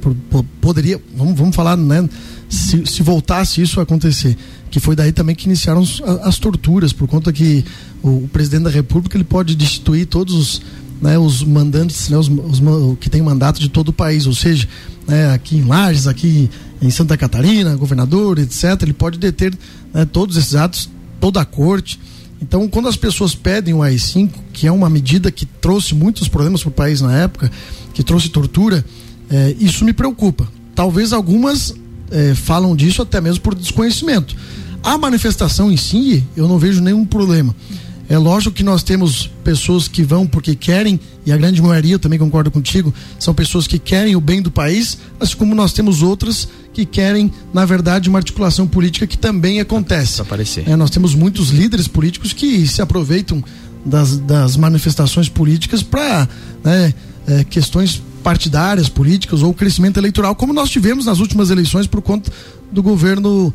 poderia, 0.60 1.00
vamos, 1.16 1.38
vamos 1.38 1.56
falar, 1.56 1.76
né, 1.76 2.08
se, 2.48 2.84
se 2.86 3.02
voltasse 3.02 3.62
isso 3.62 3.80
a 3.80 3.84
acontecer, 3.84 4.36
que 4.70 4.78
foi 4.78 4.94
daí 4.94 5.10
também 5.10 5.34
que 5.34 5.46
iniciaram 5.46 5.80
as, 5.80 6.00
as 6.22 6.38
torturas, 6.38 6.92
por 6.92 7.08
conta 7.08 7.32
que 7.32 7.64
o, 8.02 8.24
o, 8.24 8.28
presidente 8.28 8.64
da 8.64 8.70
República 8.70 9.16
ele 9.16 9.24
pode 9.24 9.54
destituir 9.56 10.06
todos 10.06 10.34
os 10.34 10.62
né, 11.00 11.18
os 11.18 11.42
mandantes, 11.42 12.08
né, 12.08 12.16
os, 12.16 12.28
os, 12.28 12.60
que 12.98 13.10
tem 13.10 13.20
mandato 13.20 13.60
de 13.60 13.68
todo 13.68 13.88
o 13.88 13.92
país, 13.92 14.26
ou 14.26 14.34
seja, 14.34 14.66
né, 15.06 15.32
aqui 15.32 15.56
em 15.56 15.64
Lages, 15.64 16.06
aqui 16.06 16.48
em 16.80 16.90
Santa 16.90 17.16
Catarina, 17.16 17.76
governador, 17.76 18.38
etc., 18.38 18.80
ele 18.82 18.92
pode 18.92 19.18
deter 19.18 19.52
né, 19.92 20.04
todos 20.04 20.36
esses 20.36 20.54
atos, 20.54 20.88
toda 21.20 21.40
a 21.40 21.44
corte. 21.44 22.00
Então, 22.46 22.68
quando 22.68 22.88
as 22.88 22.96
pessoas 22.96 23.34
pedem 23.34 23.72
o 23.72 23.82
AI-5, 23.82 24.30
que 24.52 24.66
é 24.66 24.70
uma 24.70 24.90
medida 24.90 25.30
que 25.30 25.46
trouxe 25.46 25.94
muitos 25.94 26.28
problemas 26.28 26.62
para 26.62 26.68
o 26.68 26.72
país 26.72 27.00
na 27.00 27.16
época, 27.16 27.50
que 27.94 28.02
trouxe 28.02 28.28
tortura, 28.28 28.84
é, 29.30 29.56
isso 29.58 29.82
me 29.82 29.94
preocupa. 29.94 30.46
Talvez 30.74 31.14
algumas 31.14 31.74
é, 32.10 32.34
falam 32.34 32.76
disso 32.76 33.00
até 33.00 33.18
mesmo 33.18 33.40
por 33.40 33.54
desconhecimento. 33.54 34.36
A 34.82 34.98
manifestação 34.98 35.72
em 35.72 35.78
si, 35.78 36.22
eu 36.36 36.46
não 36.46 36.58
vejo 36.58 36.82
nenhum 36.82 37.06
problema. 37.06 37.56
É 38.08 38.18
lógico 38.18 38.54
que 38.54 38.62
nós 38.62 38.82
temos 38.82 39.30
pessoas 39.42 39.88
que 39.88 40.02
vão 40.02 40.26
porque 40.26 40.54
querem, 40.54 41.00
e 41.24 41.32
a 41.32 41.36
grande 41.36 41.62
maioria, 41.62 41.94
eu 41.94 41.98
também 41.98 42.18
concordo 42.18 42.50
contigo, 42.50 42.92
são 43.18 43.34
pessoas 43.34 43.66
que 43.66 43.78
querem 43.78 44.14
o 44.14 44.20
bem 44.20 44.42
do 44.42 44.50
país, 44.50 44.98
assim 45.18 45.36
como 45.36 45.54
nós 45.54 45.72
temos 45.72 46.02
outras 46.02 46.48
que 46.72 46.84
querem, 46.84 47.32
na 47.52 47.64
verdade, 47.64 48.08
uma 48.08 48.18
articulação 48.18 48.66
política 48.66 49.06
que 49.06 49.16
também 49.16 49.60
acontece. 49.60 50.20
Aparecer. 50.20 50.68
É, 50.68 50.76
nós 50.76 50.90
temos 50.90 51.14
muitos 51.14 51.50
líderes 51.50 51.88
políticos 51.88 52.32
que 52.32 52.66
se 52.66 52.82
aproveitam 52.82 53.42
das, 53.84 54.16
das 54.16 54.56
manifestações 54.56 55.28
políticas 55.28 55.82
para 55.82 56.28
né, 56.62 56.92
é, 57.26 57.44
questões 57.44 58.02
partidárias, 58.22 58.88
políticas 58.88 59.42
ou 59.42 59.52
crescimento 59.52 59.98
eleitoral, 59.98 60.34
como 60.34 60.52
nós 60.52 60.70
tivemos 60.70 61.04
nas 61.04 61.20
últimas 61.20 61.50
eleições 61.50 61.86
por 61.86 62.00
conta 62.00 62.32
do 62.72 62.82
governo 62.82 63.54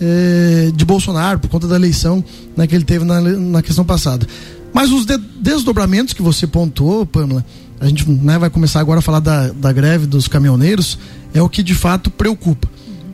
eh, 0.00 0.70
de 0.74 0.84
Bolsonaro, 0.84 1.38
por 1.38 1.48
conta 1.48 1.68
da 1.68 1.76
eleição 1.76 2.24
né, 2.56 2.66
que 2.66 2.74
ele 2.74 2.84
teve 2.84 3.04
na, 3.04 3.20
na 3.20 3.62
questão 3.62 3.84
passada. 3.84 4.26
Mas 4.72 4.90
os 4.90 5.04
de, 5.04 5.18
desdobramentos 5.40 6.14
que 6.14 6.22
você 6.22 6.46
pontuou, 6.46 7.04
Pamela, 7.04 7.44
a 7.80 7.86
gente 7.86 8.08
né, 8.08 8.38
vai 8.38 8.50
começar 8.50 8.80
agora 8.80 9.00
a 9.00 9.02
falar 9.02 9.20
da, 9.20 9.48
da 9.48 9.72
greve 9.72 10.06
dos 10.06 10.28
caminhoneiros, 10.28 10.98
é 11.34 11.42
o 11.42 11.48
que 11.48 11.62
de 11.62 11.74
fato 11.74 12.10
preocupa. 12.10 12.68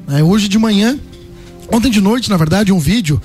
É, 0.09 0.22
hoje 0.22 0.49
de 0.49 0.59
manhã, 0.59 0.99
ontem 1.72 1.90
de 1.90 2.01
noite, 2.01 2.31
na 2.31 2.37
verdade, 2.37 2.72
um 2.72 2.79
vídeo 2.79 3.20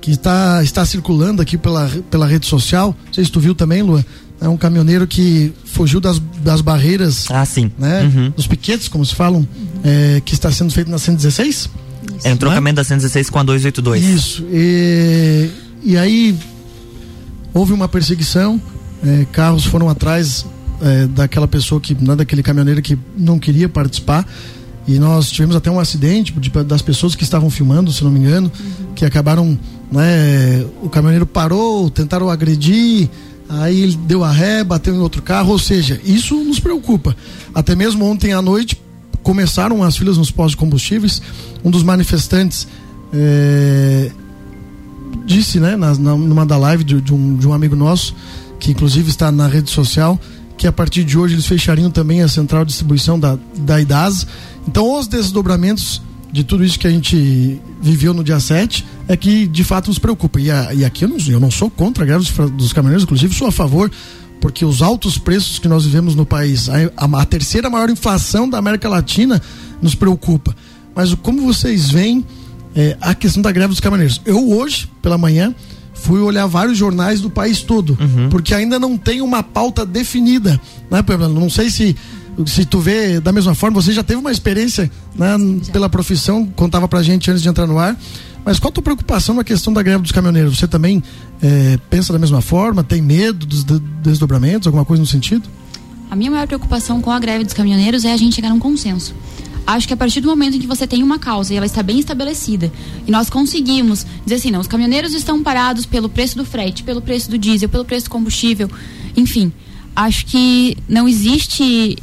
que 0.00 0.12
está, 0.12 0.62
está 0.62 0.86
circulando 0.86 1.42
aqui 1.42 1.58
pela, 1.58 1.90
pela 2.10 2.26
rede 2.26 2.46
social. 2.46 2.96
Não 3.06 3.12
sei 3.12 3.24
se 3.24 3.30
tu 3.30 3.40
viu 3.40 3.54
também, 3.54 3.82
Lua. 3.82 4.04
É 4.40 4.48
um 4.48 4.56
caminhoneiro 4.56 5.06
que 5.06 5.52
fugiu 5.64 6.00
das, 6.00 6.20
das 6.42 6.60
barreiras. 6.60 7.26
Ah, 7.30 7.44
sim. 7.44 7.72
Né? 7.76 8.02
Uhum. 8.02 8.30
Dos 8.30 8.46
piquetes, 8.46 8.88
como 8.88 9.04
se 9.04 9.14
falam, 9.14 9.46
é, 9.82 10.22
que 10.24 10.32
está 10.32 10.50
sendo 10.52 10.72
feito 10.72 10.90
na 10.90 10.98
116. 10.98 11.68
É 12.24 12.32
um 12.32 12.36
trocamento 12.36 12.76
da 12.76 12.84
116 12.84 13.30
com 13.30 13.38
a 13.38 13.42
282. 13.42 14.04
Isso. 14.04 14.44
E, 14.50 15.50
e 15.82 15.96
aí 15.96 16.36
houve 17.54 17.72
uma 17.72 17.88
perseguição, 17.88 18.60
é, 19.04 19.26
carros 19.32 19.64
foram 19.64 19.88
atrás 19.88 20.44
é, 20.80 21.06
daquela 21.06 21.48
pessoa 21.48 21.80
que, 21.80 21.94
né, 21.94 22.16
daquele 22.16 22.42
caminhoneiro 22.42 22.82
que 22.82 22.98
não 23.16 23.38
queria 23.38 23.68
participar. 23.68 24.26
E 24.86 24.98
nós 24.98 25.30
tivemos 25.30 25.54
até 25.54 25.70
um 25.70 25.78
acidente 25.78 26.32
de, 26.32 26.50
das 26.64 26.80
pessoas 26.80 27.14
que 27.14 27.22
estavam 27.22 27.50
filmando, 27.50 27.92
se 27.92 28.02
não 28.02 28.10
me 28.10 28.20
engano, 28.20 28.50
uhum. 28.58 28.94
que 28.94 29.04
acabaram, 29.04 29.58
né, 29.92 30.64
o 30.82 30.88
caminhoneiro 30.88 31.26
parou, 31.26 31.90
tentaram 31.90 32.30
agredir, 32.30 33.08
aí 33.48 33.82
ele 33.82 33.98
deu 34.06 34.24
a 34.24 34.32
ré, 34.32 34.64
bateu 34.64 34.94
em 34.94 34.98
outro 34.98 35.20
carro, 35.20 35.50
ou 35.50 35.58
seja, 35.58 36.00
isso 36.04 36.42
nos 36.42 36.58
preocupa. 36.58 37.14
Até 37.54 37.74
mesmo 37.74 38.06
ontem 38.06 38.32
à 38.32 38.40
noite 38.40 38.80
começaram 39.28 39.82
as 39.82 39.94
filas 39.94 40.16
nos 40.16 40.30
postos 40.30 40.52
de 40.52 40.56
combustíveis, 40.56 41.20
um 41.62 41.70
dos 41.70 41.82
manifestantes 41.82 42.66
é, 43.12 44.10
disse, 45.26 45.60
né, 45.60 45.76
na, 45.76 45.92
numa 45.92 46.46
da 46.46 46.56
live 46.56 46.82
de, 46.82 46.98
de, 46.98 47.12
um, 47.12 47.36
de 47.36 47.46
um 47.46 47.52
amigo 47.52 47.76
nosso, 47.76 48.14
que 48.58 48.70
inclusive 48.70 49.10
está 49.10 49.30
na 49.30 49.46
rede 49.46 49.68
social, 49.68 50.18
que 50.56 50.66
a 50.66 50.72
partir 50.72 51.04
de 51.04 51.18
hoje 51.18 51.34
eles 51.34 51.44
fechariam 51.44 51.90
também 51.90 52.22
a 52.22 52.28
central 52.28 52.64
de 52.64 52.70
distribuição 52.70 53.20
da, 53.20 53.38
da 53.58 53.78
IDAS. 53.78 54.26
Então, 54.66 54.98
os 54.98 55.06
desdobramentos 55.06 56.00
de 56.32 56.42
tudo 56.42 56.64
isso 56.64 56.78
que 56.78 56.86
a 56.86 56.90
gente 56.90 57.60
viveu 57.82 58.14
no 58.14 58.24
dia 58.24 58.40
7 58.40 58.82
é 59.08 59.14
que 59.14 59.46
de 59.46 59.62
fato 59.62 59.88
nos 59.88 59.98
preocupa. 59.98 60.40
E, 60.40 60.50
a, 60.50 60.72
e 60.72 60.86
aqui 60.86 61.04
eu 61.04 61.08
não, 61.10 61.18
eu 61.28 61.38
não 61.38 61.50
sou 61.50 61.68
contra 61.68 62.02
a 62.02 62.06
greve 62.06 62.24
dos, 62.24 62.50
dos 62.52 62.72
caminhoneiros, 62.72 63.04
inclusive 63.04 63.34
sou 63.34 63.46
a 63.46 63.52
favor, 63.52 63.90
porque 64.40 64.64
os 64.64 64.82
altos 64.82 65.18
preços 65.18 65.58
que 65.58 65.68
nós 65.68 65.84
vivemos 65.84 66.14
no 66.14 66.24
país, 66.24 66.68
a, 66.68 66.74
a, 66.96 67.22
a 67.22 67.24
terceira 67.24 67.68
maior 67.68 67.90
inflação 67.90 68.48
da 68.48 68.58
América 68.58 68.88
Latina, 68.88 69.40
nos 69.80 69.94
preocupa. 69.94 70.54
Mas 70.94 71.14
como 71.14 71.42
vocês 71.42 71.90
veem 71.90 72.24
é, 72.74 72.96
a 73.00 73.14
questão 73.14 73.42
da 73.42 73.52
greve 73.52 73.68
dos 73.68 73.80
caminhoneiros? 73.80 74.20
Eu 74.24 74.50
hoje, 74.50 74.88
pela 75.02 75.18
manhã, 75.18 75.54
fui 75.94 76.20
olhar 76.20 76.46
vários 76.46 76.78
jornais 76.78 77.20
do 77.20 77.30
país 77.30 77.62
todo, 77.62 77.96
uhum. 78.00 78.28
porque 78.28 78.54
ainda 78.54 78.78
não 78.78 78.96
tem 78.96 79.20
uma 79.20 79.42
pauta 79.42 79.84
definida, 79.84 80.60
né, 80.90 81.02
Pamela? 81.02 81.32
Não 81.32 81.50
sei 81.50 81.70
se 81.70 81.96
se 82.46 82.64
tu 82.64 82.78
vê 82.78 83.20
da 83.20 83.32
mesma 83.32 83.54
forma, 83.54 83.82
você 83.82 83.92
já 83.92 84.02
teve 84.02 84.20
uma 84.20 84.30
experiência 84.30 84.90
né, 85.16 85.36
pela 85.72 85.88
profissão, 85.88 86.46
contava 86.46 86.86
pra 86.86 87.02
gente 87.02 87.30
antes 87.30 87.42
de 87.42 87.48
entrar 87.48 87.66
no 87.66 87.78
ar. 87.78 87.96
Mas 88.48 88.58
qual 88.58 88.70
a 88.70 88.72
tua 88.72 88.82
preocupação 88.82 89.34
na 89.34 89.44
questão 89.44 89.74
da 89.74 89.82
greve 89.82 90.00
dos 90.00 90.10
caminhoneiros? 90.10 90.58
Você 90.58 90.66
também 90.66 91.02
é, 91.42 91.78
pensa 91.90 92.14
da 92.14 92.18
mesma 92.18 92.40
forma? 92.40 92.82
Tem 92.82 93.02
medo 93.02 93.44
dos 93.44 93.62
desdobramentos, 94.02 94.66
alguma 94.66 94.86
coisa 94.86 95.02
no 95.02 95.06
sentido? 95.06 95.46
A 96.10 96.16
minha 96.16 96.30
maior 96.30 96.46
preocupação 96.46 97.02
com 97.02 97.10
a 97.10 97.18
greve 97.18 97.44
dos 97.44 97.52
caminhoneiros 97.52 98.06
é 98.06 98.12
a 98.14 98.16
gente 98.16 98.34
chegar 98.34 98.48
num 98.48 98.58
consenso 98.58 99.14
acho 99.66 99.86
que 99.86 99.92
a 99.92 99.96
partir 99.98 100.22
do 100.22 100.28
momento 100.28 100.56
em 100.56 100.60
que 100.60 100.66
você 100.66 100.86
tem 100.86 101.02
uma 101.02 101.18
causa 101.18 101.52
e 101.52 101.56
ela 101.58 101.66
está 101.66 101.82
bem 101.82 101.98
estabelecida 101.98 102.72
e 103.06 103.10
nós 103.10 103.28
conseguimos 103.28 104.06
dizer 104.24 104.36
assim, 104.36 104.50
não, 104.50 104.60
os 104.60 104.66
caminhoneiros 104.66 105.12
estão 105.12 105.42
parados 105.42 105.84
pelo 105.84 106.08
preço 106.08 106.38
do 106.38 106.44
frete, 106.46 106.82
pelo 106.82 107.02
preço 107.02 107.28
do 107.30 107.36
diesel, 107.36 107.68
pelo 107.68 107.84
preço 107.84 108.06
do 108.06 108.10
combustível, 108.10 108.70
enfim, 109.14 109.52
acho 109.94 110.24
que 110.24 110.74
não 110.88 111.06
existe 111.06 111.98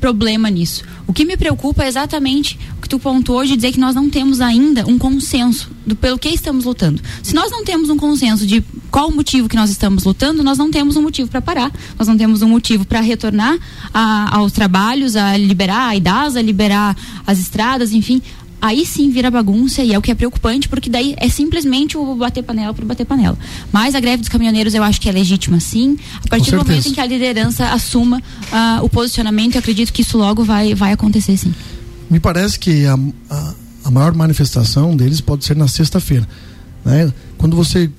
problema 0.00 0.48
nisso. 0.48 0.82
O 1.06 1.12
que 1.12 1.26
me 1.26 1.36
preocupa 1.36 1.84
é 1.84 1.88
exatamente 1.88 2.58
que 2.88 2.96
tu 2.96 2.98
pontuou 2.98 3.44
de 3.44 3.54
dizer 3.54 3.72
que 3.72 3.78
nós 3.78 3.94
não 3.94 4.08
temos 4.08 4.40
ainda 4.40 4.86
um 4.86 4.96
consenso 4.96 5.70
do 5.86 5.94
pelo 5.94 6.18
que 6.18 6.30
estamos 6.30 6.64
lutando. 6.64 7.00
Se 7.22 7.34
nós 7.34 7.50
não 7.50 7.62
temos 7.62 7.90
um 7.90 7.98
consenso 7.98 8.46
de 8.46 8.64
qual 8.90 9.08
o 9.08 9.14
motivo 9.14 9.46
que 9.46 9.56
nós 9.56 9.68
estamos 9.68 10.04
lutando, 10.04 10.42
nós 10.42 10.56
não 10.56 10.70
temos 10.70 10.96
um 10.96 11.02
motivo 11.02 11.28
para 11.28 11.42
parar. 11.42 11.70
Nós 11.98 12.08
não 12.08 12.16
temos 12.16 12.40
um 12.40 12.48
motivo 12.48 12.86
para 12.86 13.00
retornar 13.00 13.58
a, 13.92 14.36
aos 14.38 14.52
trabalhos, 14.52 15.16
a 15.16 15.36
liberar 15.36 15.88
a 15.88 15.96
IDAS, 15.96 16.34
a 16.34 16.40
liberar 16.40 16.96
as 17.26 17.38
estradas, 17.38 17.92
enfim 17.92 18.22
aí 18.60 18.84
sim 18.84 19.08
vira 19.08 19.30
bagunça 19.30 19.84
e 19.84 19.92
é 19.94 19.98
o 19.98 20.02
que 20.02 20.10
é 20.10 20.16
preocupante, 20.16 20.68
porque 20.68 20.90
daí 20.90 21.14
é 21.18 21.28
simplesmente 21.28 21.96
o 21.96 22.14
bater 22.16 22.42
panela 22.42 22.74
por 22.74 22.84
bater 22.84 23.06
panela. 23.06 23.38
Mas 23.72 23.94
a 23.94 24.00
greve 24.00 24.16
dos 24.16 24.28
caminhoneiros 24.28 24.74
eu 24.74 24.82
acho 24.82 25.00
que 25.00 25.08
é 25.08 25.12
legítima 25.12 25.60
sim. 25.60 25.96
A 26.24 26.28
partir 26.28 26.50
do 26.50 26.56
momento 26.56 26.88
em 26.88 26.92
que 26.92 27.00
a 27.00 27.06
liderança 27.06 27.68
assuma 27.68 28.18
uh, 28.18 28.84
o 28.84 28.88
posicionamento, 28.88 29.54
eu 29.54 29.60
acredito 29.60 29.92
que 29.92 30.02
isso 30.02 30.18
logo 30.18 30.42
vai, 30.42 30.74
vai 30.74 30.92
acontecer 30.92 31.36
sim. 31.36 31.54
Me 32.10 32.20
parece 32.20 32.58
que 32.58 32.86
a, 32.86 32.98
a, 33.30 33.54
a 33.84 33.90
maior 33.90 34.14
manifestação 34.14 34.96
deles 34.96 35.20
pode 35.20 35.44
ser 35.44 35.56
na 35.56 35.68
sexta-feira. 35.68 36.26
Né? 36.84 37.12
Quando 37.36 37.56
você 37.56 37.90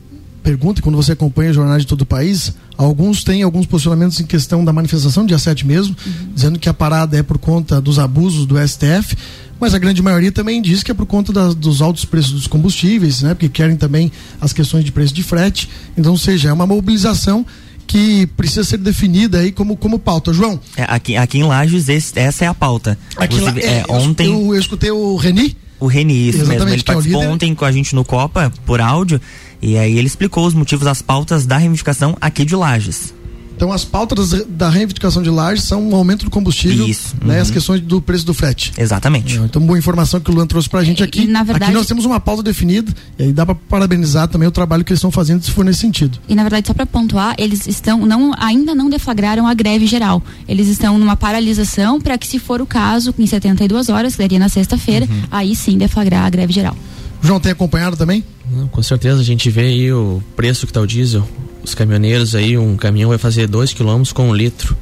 pergunta, 0.44 0.82
quando 0.82 0.96
você 0.96 1.12
acompanha 1.12 1.54
jornais 1.54 1.84
de 1.84 1.88
todo 1.88 2.02
o 2.02 2.06
país, 2.06 2.54
alguns 2.78 3.24
têm 3.24 3.44
alguns 3.44 3.66
posicionamentos 3.66 4.20
em 4.20 4.26
questão 4.26 4.64
da 4.64 4.74
manifestação, 4.74 5.26
dia 5.26 5.38
7 5.38 5.68
mesmo, 5.68 5.96
uhum. 6.06 6.34
dizendo 6.34 6.58
que 6.60 6.70
a 6.70 6.74
parada 6.74 7.18
é 7.18 7.22
por 7.22 7.38
conta 7.38 7.80
dos 7.80 8.00
abusos 8.00 8.46
do 8.46 8.56
STF, 8.58 9.16
mas 9.60 9.74
a 9.74 9.78
grande 9.78 10.02
maioria 10.02 10.32
também 10.32 10.62
diz 10.62 10.82
que 10.82 10.92
é 10.92 10.94
por 10.94 11.06
conta 11.06 11.54
dos 11.54 11.82
altos 11.82 12.06
preços 12.06 12.32
dos 12.32 12.48
combustíveis, 12.48 13.22
né? 13.22 13.34
Porque 13.34 13.50
querem 13.50 13.76
também 13.76 14.12
as 14.40 14.54
questões 14.54 14.86
de 14.86 14.92
preço 14.92 15.14
de 15.14 15.22
frete. 15.22 15.70
Então, 15.98 16.16
seja, 16.16 16.50
é 16.50 16.54
uma 16.54 16.66
mobilização 16.66 17.46
que 17.90 18.28
precisa 18.38 18.64
ser 18.64 18.78
definida 18.78 19.40
aí 19.40 19.52
como, 19.52 19.76
como 19.76 19.98
pauta. 19.98 20.32
João? 20.32 20.60
É, 20.78 20.86
aqui, 20.88 21.18
aqui 21.18 21.40
em 21.40 21.44
Lages, 21.44 21.90
esse, 21.90 22.18
essa 22.20 22.46
é 22.46 22.48
a 22.48 22.54
pauta. 22.54 22.96
Aqui 23.18 23.40
lá, 23.40 23.52
é, 23.58 23.80
é, 23.80 23.86
ontem. 23.90 24.28
Eu, 24.28 24.54
eu, 24.54 24.60
escutei 24.60 24.92
o 24.92 25.16
Reni. 25.16 25.58
O 25.80 25.88
Reni, 25.88 26.30
isso 26.30 26.46
mesmo. 26.46 26.70
Ele 26.70 26.80
é 26.80 26.84
participou 26.84 27.24
ontem 27.24 27.56
com 27.56 27.66
a 27.66 27.72
gente 27.72 27.96
no 27.96 28.06
Copa, 28.06 28.54
por 28.64 28.80
áudio, 28.80 29.20
e 29.60 29.76
aí 29.76 29.98
ele 29.98 30.06
explicou 30.06 30.46
os 30.46 30.54
motivos 30.54 30.86
das 30.86 31.02
pautas 31.02 31.48
da 31.48 31.58
reivindicação 31.58 32.16
aqui 32.22 32.46
de 32.46 32.56
Lages. 32.56 33.12
Então 33.60 33.74
as 33.74 33.84
pautas 33.84 34.32
da 34.48 34.70
reivindicação 34.70 35.22
de 35.22 35.30
lajes 35.30 35.66
são 35.66 35.90
o 35.90 35.94
aumento 35.94 36.24
do 36.24 36.32
combustível, 36.32 36.88
Isso. 36.88 37.14
Né, 37.22 37.36
uhum. 37.36 37.42
as 37.42 37.52
questões 37.52 37.82
do 37.82 38.02
preço 38.02 38.26
do 38.26 38.34
frete. 38.34 38.72
Exatamente. 38.78 39.36
Então 39.36 39.62
boa 39.62 39.78
informação 39.78 40.18
que 40.22 40.32
o 40.32 40.34
Luan 40.34 40.48
trouxe 40.48 40.70
pra 40.70 40.82
gente 40.82 41.04
aqui. 41.04 41.24
E, 41.24 41.28
na 41.28 41.44
verdade, 41.44 41.66
aqui 41.66 41.74
nós 41.74 41.86
temos 41.86 42.06
uma 42.06 42.22
pauta 42.22 42.42
definida 42.42 42.90
e 43.18 43.24
aí 43.24 43.34
dá 43.34 43.46
para 43.46 43.56
parabenizar 43.56 44.30
também 44.30 44.48
o 44.48 44.52
trabalho 44.52 44.86
que 44.86 44.94
eles 44.94 45.00
estão 45.00 45.12
fazendo 45.12 45.44
se 45.44 45.52
for 45.52 45.66
nesse 45.66 45.80
sentido. 45.80 46.20
E 46.30 46.36
na 46.36 46.44
verdade 46.44 46.68
só 46.68 46.74
para 46.74 46.86
pontuar, 46.86 47.36
eles 47.38 47.68
estão 47.68 48.06
não 48.06 48.32
ainda 48.38 48.74
não 48.74 48.90
deflagraram 48.90 49.46
a 49.46 49.54
greve 49.54 49.86
geral. 49.86 50.24
Eles 50.48 50.70
estão 50.70 50.98
numa 50.98 51.18
paralisação 51.18 52.00
para 52.00 52.18
que 52.18 52.26
se 52.26 52.40
for 52.40 52.62
o 52.62 52.66
caso, 52.66 53.14
em 53.20 53.28
72 53.28 53.90
horas, 53.90 54.14
que 54.14 54.20
daria 54.20 54.40
na 54.40 54.48
sexta-feira, 54.48 55.06
uhum. 55.06 55.24
aí 55.30 55.54
sim 55.54 55.78
deflagrar 55.78 56.24
a 56.24 56.30
greve 56.30 56.54
geral. 56.54 56.78
João 57.22 57.42
tem 57.42 57.52
acompanhado 57.52 57.98
também? 57.98 58.24
Com 58.72 58.84
certeza 58.84 59.22
a 59.22 59.24
gente 59.24 59.50
vê 59.50 59.62
aí 59.62 59.92
o 59.92 60.22
preço 60.36 60.66
que 60.66 60.72
está 60.72 60.82
o 60.82 60.88
diesel 60.88 61.28
os 61.64 61.76
caminhoneiros 61.76 62.36
aí, 62.36 62.58
um 62.58 62.76
caminhão 62.76 63.10
vai 63.10 63.18
fazer 63.18 63.48
2 63.48 63.74
km 63.74 64.04
com 64.14 64.30
um 64.30 64.36
litro. 64.36 64.76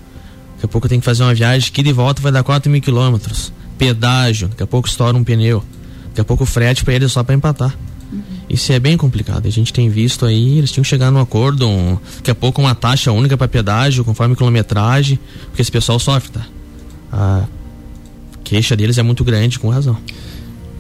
Daqui 0.56 0.66
a 0.66 0.68
pouco 0.68 0.88
tem 0.88 1.00
que 1.00 1.06
fazer 1.06 1.24
uma 1.24 1.34
viagem 1.34 1.72
que 1.72 1.84
de 1.84 1.92
volta 1.92 2.22
vai 2.22 2.32
dar 2.32 2.44
4 2.44 2.72
mil 2.72 2.82
quilômetros. 2.82 3.52
Pedágio, 3.78 4.48
daqui 4.48 4.64
a 4.64 4.68
pouco 4.68 4.88
estoura 4.88 5.16
um 5.16 5.24
pneu. 5.24 5.64
Daqui 6.10 6.22
a 6.22 6.24
pouco 6.24 6.44
o 6.44 6.48
frete 6.48 6.84
para 6.84 6.94
eles 6.94 7.12
só 7.12 7.24
para 7.24 7.36
empatar. 7.36 7.78
Uhum. 8.12 8.22
Isso 8.50 8.72
é 8.72 8.80
bem 8.80 8.98
complicado. 8.98 9.46
A 9.46 9.52
gente 9.52 9.72
tem 9.72 9.90
visto 9.90 10.26
aí, 10.26 10.58
eles 10.58 10.72
tinham 10.72 10.84
que 10.84 10.90
chegar 10.90 11.12
num 11.12 11.20
acordo, 11.20 11.68
um, 11.68 11.98
daqui 12.16 12.32
a 12.32 12.36
pouco 12.36 12.62
uma 12.62 12.74
taxa 12.74 13.12
única 13.12 13.38
para 13.38 13.48
pedágio, 13.48 14.04
conforme 14.04 14.36
quilometragem, 14.36 15.20
porque 15.48 15.62
esse 15.62 15.72
pessoal 15.72 16.00
sofre, 16.00 16.32
tá? 16.32 16.46
A 17.12 17.46
queixa 18.44 18.76
deles 18.76 18.98
é 18.98 19.04
muito 19.04 19.24
grande, 19.24 19.60
com 19.60 19.70
razão. 19.70 19.98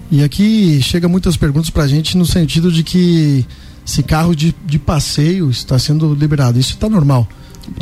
E 0.10 0.24
aqui 0.24 0.82
chega 0.82 1.08
muitas 1.08 1.36
perguntas 1.36 1.70
pra 1.70 1.88
gente 1.88 2.17
no 2.17 2.26
sentido 2.26 2.72
de 2.72 2.84
que 2.84 3.46
se 3.84 4.04
carro 4.04 4.36
de, 4.36 4.56
de 4.65 4.80
passeio 4.80 5.50
está 5.50 5.78
sendo 5.78 6.13
liberado. 6.13 6.60
Isso 6.60 6.74
está 6.74 6.89
normal. 6.89 7.28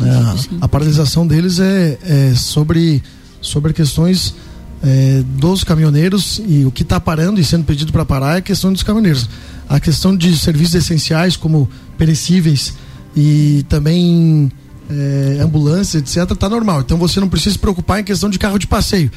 É, 0.00 0.56
a 0.60 0.68
paralisação 0.68 1.26
deles 1.26 1.60
é, 1.60 1.98
é, 2.02 2.34
sobre, 2.34 3.02
sobre 3.40 3.72
questões 3.72 4.34
é, 4.82 5.22
dos 5.38 5.64
caminhoneiros 5.64 6.40
e 6.46 6.64
o 6.64 6.70
que 6.70 6.82
está 6.82 6.98
parando 6.98 7.40
e 7.40 7.44
sendo 7.44 7.64
pedido 7.64 7.92
para 7.92 8.04
parar 8.04 8.34
é 8.34 8.38
a 8.38 8.42
questão 8.42 8.72
dos 8.72 8.82
caminhoneiros. 8.82 9.28
A 9.68 9.78
questão 9.78 10.16
de 10.16 10.36
serviços 10.36 10.74
essenciais 10.74 11.36
como 11.36 11.68
perecíveis 11.96 12.74
e 13.16 13.64
também 13.68 14.50
é, 14.90 15.38
ambulância, 15.40 15.98
etc., 15.98 16.30
está 16.30 16.48
normal. 16.48 16.80
Então 16.80 16.98
você 16.98 17.20
não 17.20 17.28
precisa 17.28 17.54
se 17.54 17.58
preocupar 17.58 18.00
em 18.00 18.04
questão 18.04 18.28
de 18.28 18.38
carro 18.38 18.58
de 18.58 18.66
passeio. 18.66 19.10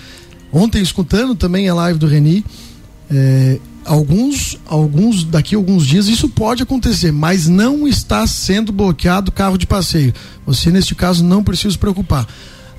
Ontem, 0.51 0.81
escutando 0.81 1.35
também 1.35 1.69
a 1.69 1.75
live 1.75 1.99
do 1.99 2.07
Reni, 2.07 2.43
é, 3.11 3.59
alguns, 3.85 4.57
alguns 4.67 5.23
daqui 5.23 5.55
a 5.55 5.57
alguns 5.57 5.85
dias 5.85 6.07
isso 6.07 6.29
pode 6.29 6.63
acontecer, 6.63 7.11
mas 7.11 7.47
não 7.47 7.87
está 7.87 8.25
sendo 8.27 8.71
bloqueado 8.71 9.31
carro 9.31 9.57
de 9.57 9.65
passeio. 9.65 10.13
Você 10.45 10.71
neste 10.71 10.93
caso 10.93 11.23
não 11.23 11.43
precisa 11.43 11.71
se 11.71 11.77
preocupar. 11.77 12.27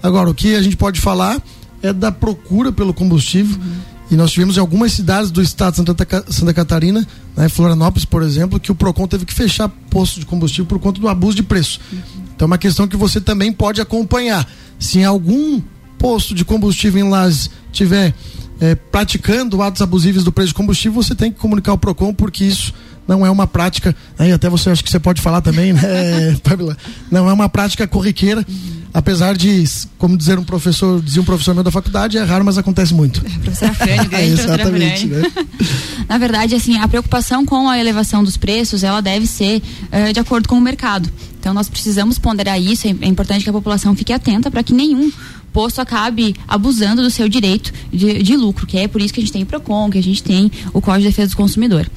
Agora 0.03 0.31
o 0.31 0.35
que 0.35 0.55
a 0.55 0.63
gente 0.63 0.77
pode 0.77 1.01
falar 1.01 1.43
é 1.83 1.93
da 1.93 2.13
procura 2.13 2.71
pelo 2.71 2.95
combustível. 2.95 3.59
Uhum. 3.59 3.91
E 4.11 4.17
nós 4.17 4.33
tivemos 4.33 4.57
em 4.57 4.61
algumas 4.61 4.93
cidades 4.93 5.31
do 5.31 5.41
estado 5.41 5.73
de 5.73 5.77
Santa, 5.77 6.25
Santa 6.29 6.53
Catarina, 6.53 7.07
né, 7.37 7.49
Florianópolis, 7.49 8.05
por 8.05 8.23
exemplo, 8.23 8.59
que 8.59 8.73
o 8.73 8.75
Procon 8.75 9.07
teve 9.07 9.25
que 9.25 9.33
fechar 9.33 9.69
postos 9.89 10.19
de 10.19 10.27
combustível 10.27 10.67
por 10.67 10.81
conta 10.81 11.01
do 11.01 11.09
abuso 11.09 11.37
de 11.37 11.45
preço. 11.45 11.81
Uhum. 11.93 11.99
Então 12.35 12.47
é 12.47 12.51
uma 12.51 12.59
questão 12.59 12.89
que 12.89 12.97
você 12.97 13.21
também 13.21 13.53
pode 13.53 13.81
acompanhar. 13.81 14.49
Se 14.79 14.99
em 14.99 15.05
algum 15.05 15.61
posto 15.97 16.35
de 16.35 16.45
combustível 16.45 17.05
em 17.05 17.09
Lages 17.09 17.51
tiver 17.71 18.15
é, 18.61 18.75
praticando 18.75 19.63
atos 19.63 19.81
abusivos 19.81 20.23
do 20.23 20.31
preço 20.31 20.49
de 20.49 20.55
combustível, 20.55 21.03
você 21.03 21.15
tem 21.15 21.33
que 21.33 21.39
comunicar 21.39 21.73
ao 21.73 21.79
PROCON, 21.79 22.13
porque 22.13 22.45
isso 22.45 22.73
não 23.09 23.27
é 23.27 23.31
uma 23.31 23.47
prática, 23.47 23.97
aí 24.19 24.31
até 24.31 24.49
você 24.49 24.71
acho 24.71 24.85
que 24.85 24.91
você 24.91 25.01
pode 25.01 25.21
falar 25.21 25.41
também, 25.41 25.73
né, 25.73 26.37
Pamela? 26.45 26.77
Não 27.11 27.29
é 27.29 27.33
uma 27.33 27.49
prática 27.49 27.87
corriqueira, 27.87 28.47
apesar 28.95 29.37
de, 29.37 29.65
como 29.99 30.17
dizer 30.17 30.39
um 30.39 30.45
professor, 30.45 31.01
dizia 31.01 31.21
um 31.21 31.25
professor 31.25 31.55
meu 31.55 31.65
da 31.65 31.71
faculdade, 31.73 32.19
é 32.19 32.23
raro, 32.23 32.45
mas 32.45 32.59
acontece 32.59 32.95
muito. 32.95 33.21
É, 33.27 33.31
professor 33.39 33.71
Afrânio, 33.71 34.05
grande 34.11 34.33
Exatamente, 34.33 35.07
né? 35.07 35.23
Na 36.09 36.19
verdade, 36.19 36.55
assim, 36.55 36.79
a 36.79 36.87
preocupação 36.87 37.45
com 37.45 37.69
a 37.69 37.79
elevação 37.79 38.23
dos 38.23 38.37
preços, 38.37 38.85
ela 38.85 39.01
deve 39.01 39.27
ser 39.27 39.63
uh, 39.93 40.13
de 40.13 40.21
acordo 40.21 40.49
com 40.49 40.57
o 40.57 40.61
mercado. 40.61 41.11
Então 41.39 41.55
nós 41.55 41.69
precisamos 41.69 42.19
ponderar 42.19 42.61
isso, 42.61 42.87
é, 42.87 42.91
é 43.01 43.07
importante 43.07 43.43
que 43.43 43.51
a 43.51 43.53
população 43.53 43.97
fique 43.97 44.13
atenta 44.13 44.51
para 44.51 44.63
que 44.63 44.75
nenhum 44.75 45.11
posto 45.53 45.81
acabe 45.81 46.35
abusando 46.47 47.03
do 47.03 47.11
seu 47.11 47.29
direito 47.29 47.73
de, 47.93 48.23
de, 48.23 48.37
lucro, 48.37 48.67
que 48.67 48.79
é 48.79 48.89
por 48.89 49.01
isso 49.01 49.13
que 49.13 49.21
a 49.21 49.23
gente 49.23 49.33
tem 49.33 49.43
o 49.43 49.47
PROCON, 49.47 49.91
que 49.91 49.99
a 49.99 50.03
gente 50.03 50.23
tem 50.23 50.51
o 50.73 50.81
Código 50.81 51.03
de 51.03 51.09
Defesa 51.09 51.31
do 51.31 51.37
Consumidor. 51.37 51.91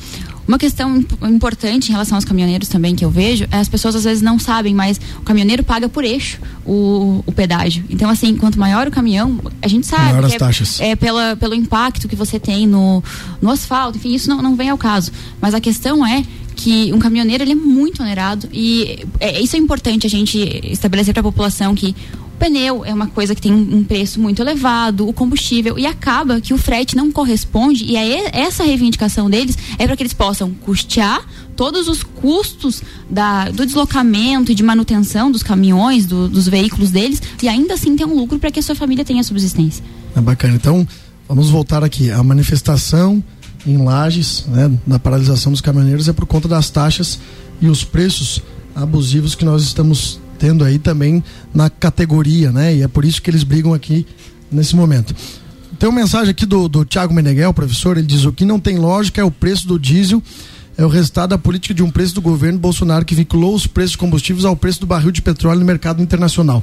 Uma 0.45 0.57
questão 0.57 1.03
importante 1.21 1.87
em 1.87 1.91
relação 1.93 2.17
aos 2.17 2.25
caminhoneiros 2.25 2.67
também 2.67 2.95
que 2.95 3.05
eu 3.05 3.09
vejo 3.09 3.47
é 3.49 3.57
as 3.57 3.69
pessoas 3.69 3.95
às 3.95 4.03
vezes 4.03 4.21
não 4.21 4.37
sabem, 4.37 4.75
mas 4.75 4.99
o 5.17 5.21
caminhoneiro 5.21 5.63
paga 5.63 5.87
por 5.87 6.03
eixo 6.03 6.37
o, 6.65 7.23
o 7.25 7.31
pedágio. 7.31 7.85
Então, 7.89 8.09
assim, 8.09 8.35
quanto 8.35 8.59
maior 8.59 8.85
o 8.85 8.91
caminhão, 8.91 9.39
a 9.61 9.67
gente 9.69 9.87
sabe 9.87 10.03
Maior 10.03 10.27
que 10.27 10.33
as 10.33 10.35
taxas. 10.35 10.81
é, 10.81 10.89
é 10.89 10.95
pela, 10.97 11.37
pelo 11.37 11.55
impacto 11.55 12.09
que 12.09 12.15
você 12.15 12.39
tem 12.39 12.67
no, 12.67 13.01
no 13.41 13.49
asfalto, 13.49 13.97
enfim, 13.97 14.13
isso 14.13 14.29
não, 14.29 14.41
não 14.41 14.55
vem 14.55 14.69
ao 14.69 14.77
caso. 14.77 15.13
Mas 15.39 15.53
a 15.53 15.61
questão 15.61 16.05
é 16.05 16.25
que 16.55 16.93
um 16.93 16.99
caminhoneiro 16.99 17.43
ele 17.43 17.53
é 17.53 17.55
muito 17.55 18.03
onerado 18.03 18.47
e 18.51 19.05
é, 19.19 19.41
isso 19.41 19.55
é 19.55 19.59
importante 19.59 20.05
a 20.05 20.09
gente 20.09 20.37
estabelecer 20.65 21.13
para 21.13 21.21
a 21.21 21.23
população 21.23 21.73
que 21.73 21.95
pneu 22.39 22.83
é 22.85 22.93
uma 22.93 23.07
coisa 23.07 23.33
que 23.33 23.41
tem 23.41 23.53
um 23.53 23.83
preço 23.83 24.19
muito 24.19 24.41
elevado, 24.41 25.07
o 25.07 25.13
combustível, 25.13 25.77
e 25.77 25.85
acaba 25.85 26.41
que 26.41 26.53
o 26.53 26.57
frete 26.57 26.95
não 26.95 27.11
corresponde, 27.11 27.85
e 27.85 27.97
aí 27.97 28.29
essa 28.31 28.63
reivindicação 28.63 29.29
deles 29.29 29.57
é 29.77 29.85
para 29.85 29.95
que 29.95 30.03
eles 30.03 30.13
possam 30.13 30.51
custear 30.51 31.25
todos 31.55 31.87
os 31.87 32.03
custos 32.03 32.81
da, 33.09 33.49
do 33.49 33.65
deslocamento 33.65 34.51
e 34.51 34.55
de 34.55 34.63
manutenção 34.63 35.31
dos 35.31 35.43
caminhões, 35.43 36.05
do, 36.05 36.27
dos 36.27 36.47
veículos 36.47 36.91
deles, 36.91 37.21
e 37.41 37.47
ainda 37.47 37.75
assim 37.75 37.95
ter 37.95 38.05
um 38.05 38.15
lucro 38.15 38.39
para 38.39 38.51
que 38.51 38.59
a 38.59 38.63
sua 38.63 38.75
família 38.75 39.05
tenha 39.05 39.23
subsistência. 39.23 39.83
É 40.15 40.21
bacana. 40.21 40.55
Então, 40.55 40.87
vamos 41.27 41.49
voltar 41.49 41.83
aqui. 41.83 42.11
A 42.11 42.23
manifestação 42.23 43.23
em 43.65 43.77
Lages, 43.77 44.45
né, 44.47 44.71
na 44.85 44.99
paralisação 44.99 45.51
dos 45.51 45.61
caminhoneiros, 45.61 46.07
é 46.07 46.13
por 46.13 46.25
conta 46.25 46.47
das 46.47 46.69
taxas 46.69 47.19
e 47.61 47.67
os 47.67 47.83
preços 47.83 48.41
abusivos 48.75 49.35
que 49.35 49.45
nós 49.45 49.63
estamos 49.63 50.19
tendo 50.43 50.65
aí 50.65 50.77
também 50.77 51.23
na 51.53 51.69
categoria, 51.69 52.51
né? 52.51 52.75
E 52.75 52.81
é 52.81 52.87
por 52.89 53.05
isso 53.05 53.21
que 53.21 53.29
eles 53.29 53.45
brigam 53.45 53.73
aqui 53.73 54.05
nesse 54.51 54.75
momento. 54.75 55.15
Tem 55.79 55.87
uma 55.87 56.01
mensagem 56.01 56.31
aqui 56.31 56.45
do, 56.45 56.67
do 56.67 56.83
Tiago 56.83 57.13
Meneghel, 57.13 57.53
professor, 57.53 57.97
ele 57.97 58.05
diz: 58.05 58.25
o 58.25 58.33
que 58.33 58.43
não 58.43 58.59
tem 58.59 58.77
lógica 58.77 59.21
é 59.21 59.23
o 59.23 59.31
preço 59.31 59.65
do 59.65 59.79
diesel, 59.79 60.21
é 60.77 60.83
o 60.83 60.89
resultado 60.89 61.29
da 61.29 61.37
política 61.37 61.73
de 61.73 61.81
um 61.81 61.89
preço 61.89 62.13
do 62.15 62.21
governo 62.21 62.59
Bolsonaro 62.59 63.05
que 63.05 63.15
vinculou 63.15 63.55
os 63.55 63.65
preços 63.65 63.91
de 63.91 63.99
combustíveis 63.99 64.43
ao 64.43 64.53
preço 64.53 64.81
do 64.81 64.85
barril 64.85 65.11
de 65.11 65.21
petróleo 65.21 65.61
no 65.61 65.65
mercado 65.65 66.03
internacional. 66.03 66.61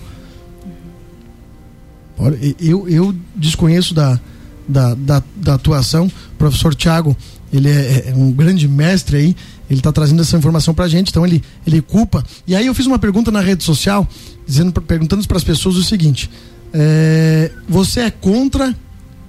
Eu, 2.61 2.87
eu 2.87 3.15
desconheço 3.35 3.95
da, 3.95 4.21
da, 4.69 4.95
da, 4.95 5.23
da 5.37 5.55
atuação, 5.55 6.13
professor 6.37 6.75
Tiago, 6.75 7.17
ele 7.53 7.69
é, 7.69 8.09
é 8.09 8.15
um 8.15 8.31
grande 8.31 8.69
mestre 8.69 9.17
aí, 9.17 9.37
ele 9.69 9.81
está 9.81 9.93
trazendo 9.93 10.23
essa 10.23 10.37
informação 10.37 10.75
para 10.75 10.85
a 10.85 10.89
gente, 10.89 11.11
então 11.11 11.25
ele, 11.27 11.43
ele 11.67 11.81
culpa. 11.81 12.25
E 12.47 12.55
aí 12.55 12.67
eu 12.67 12.75
fiz 12.75 12.87
uma 12.87 12.99
pergunta 12.99 13.31
na 13.31 13.41
rede 13.41 13.65
social, 13.65 14.09
dizendo, 14.47 14.73
perguntando 14.81 15.27
para 15.27 15.37
as 15.37 15.45
pessoas 15.45 15.77
o 15.77 15.85
seguinte: 15.85 16.31
é, 16.73 17.51
você 17.69 18.01
é 18.01 18.11
contra 18.11 18.75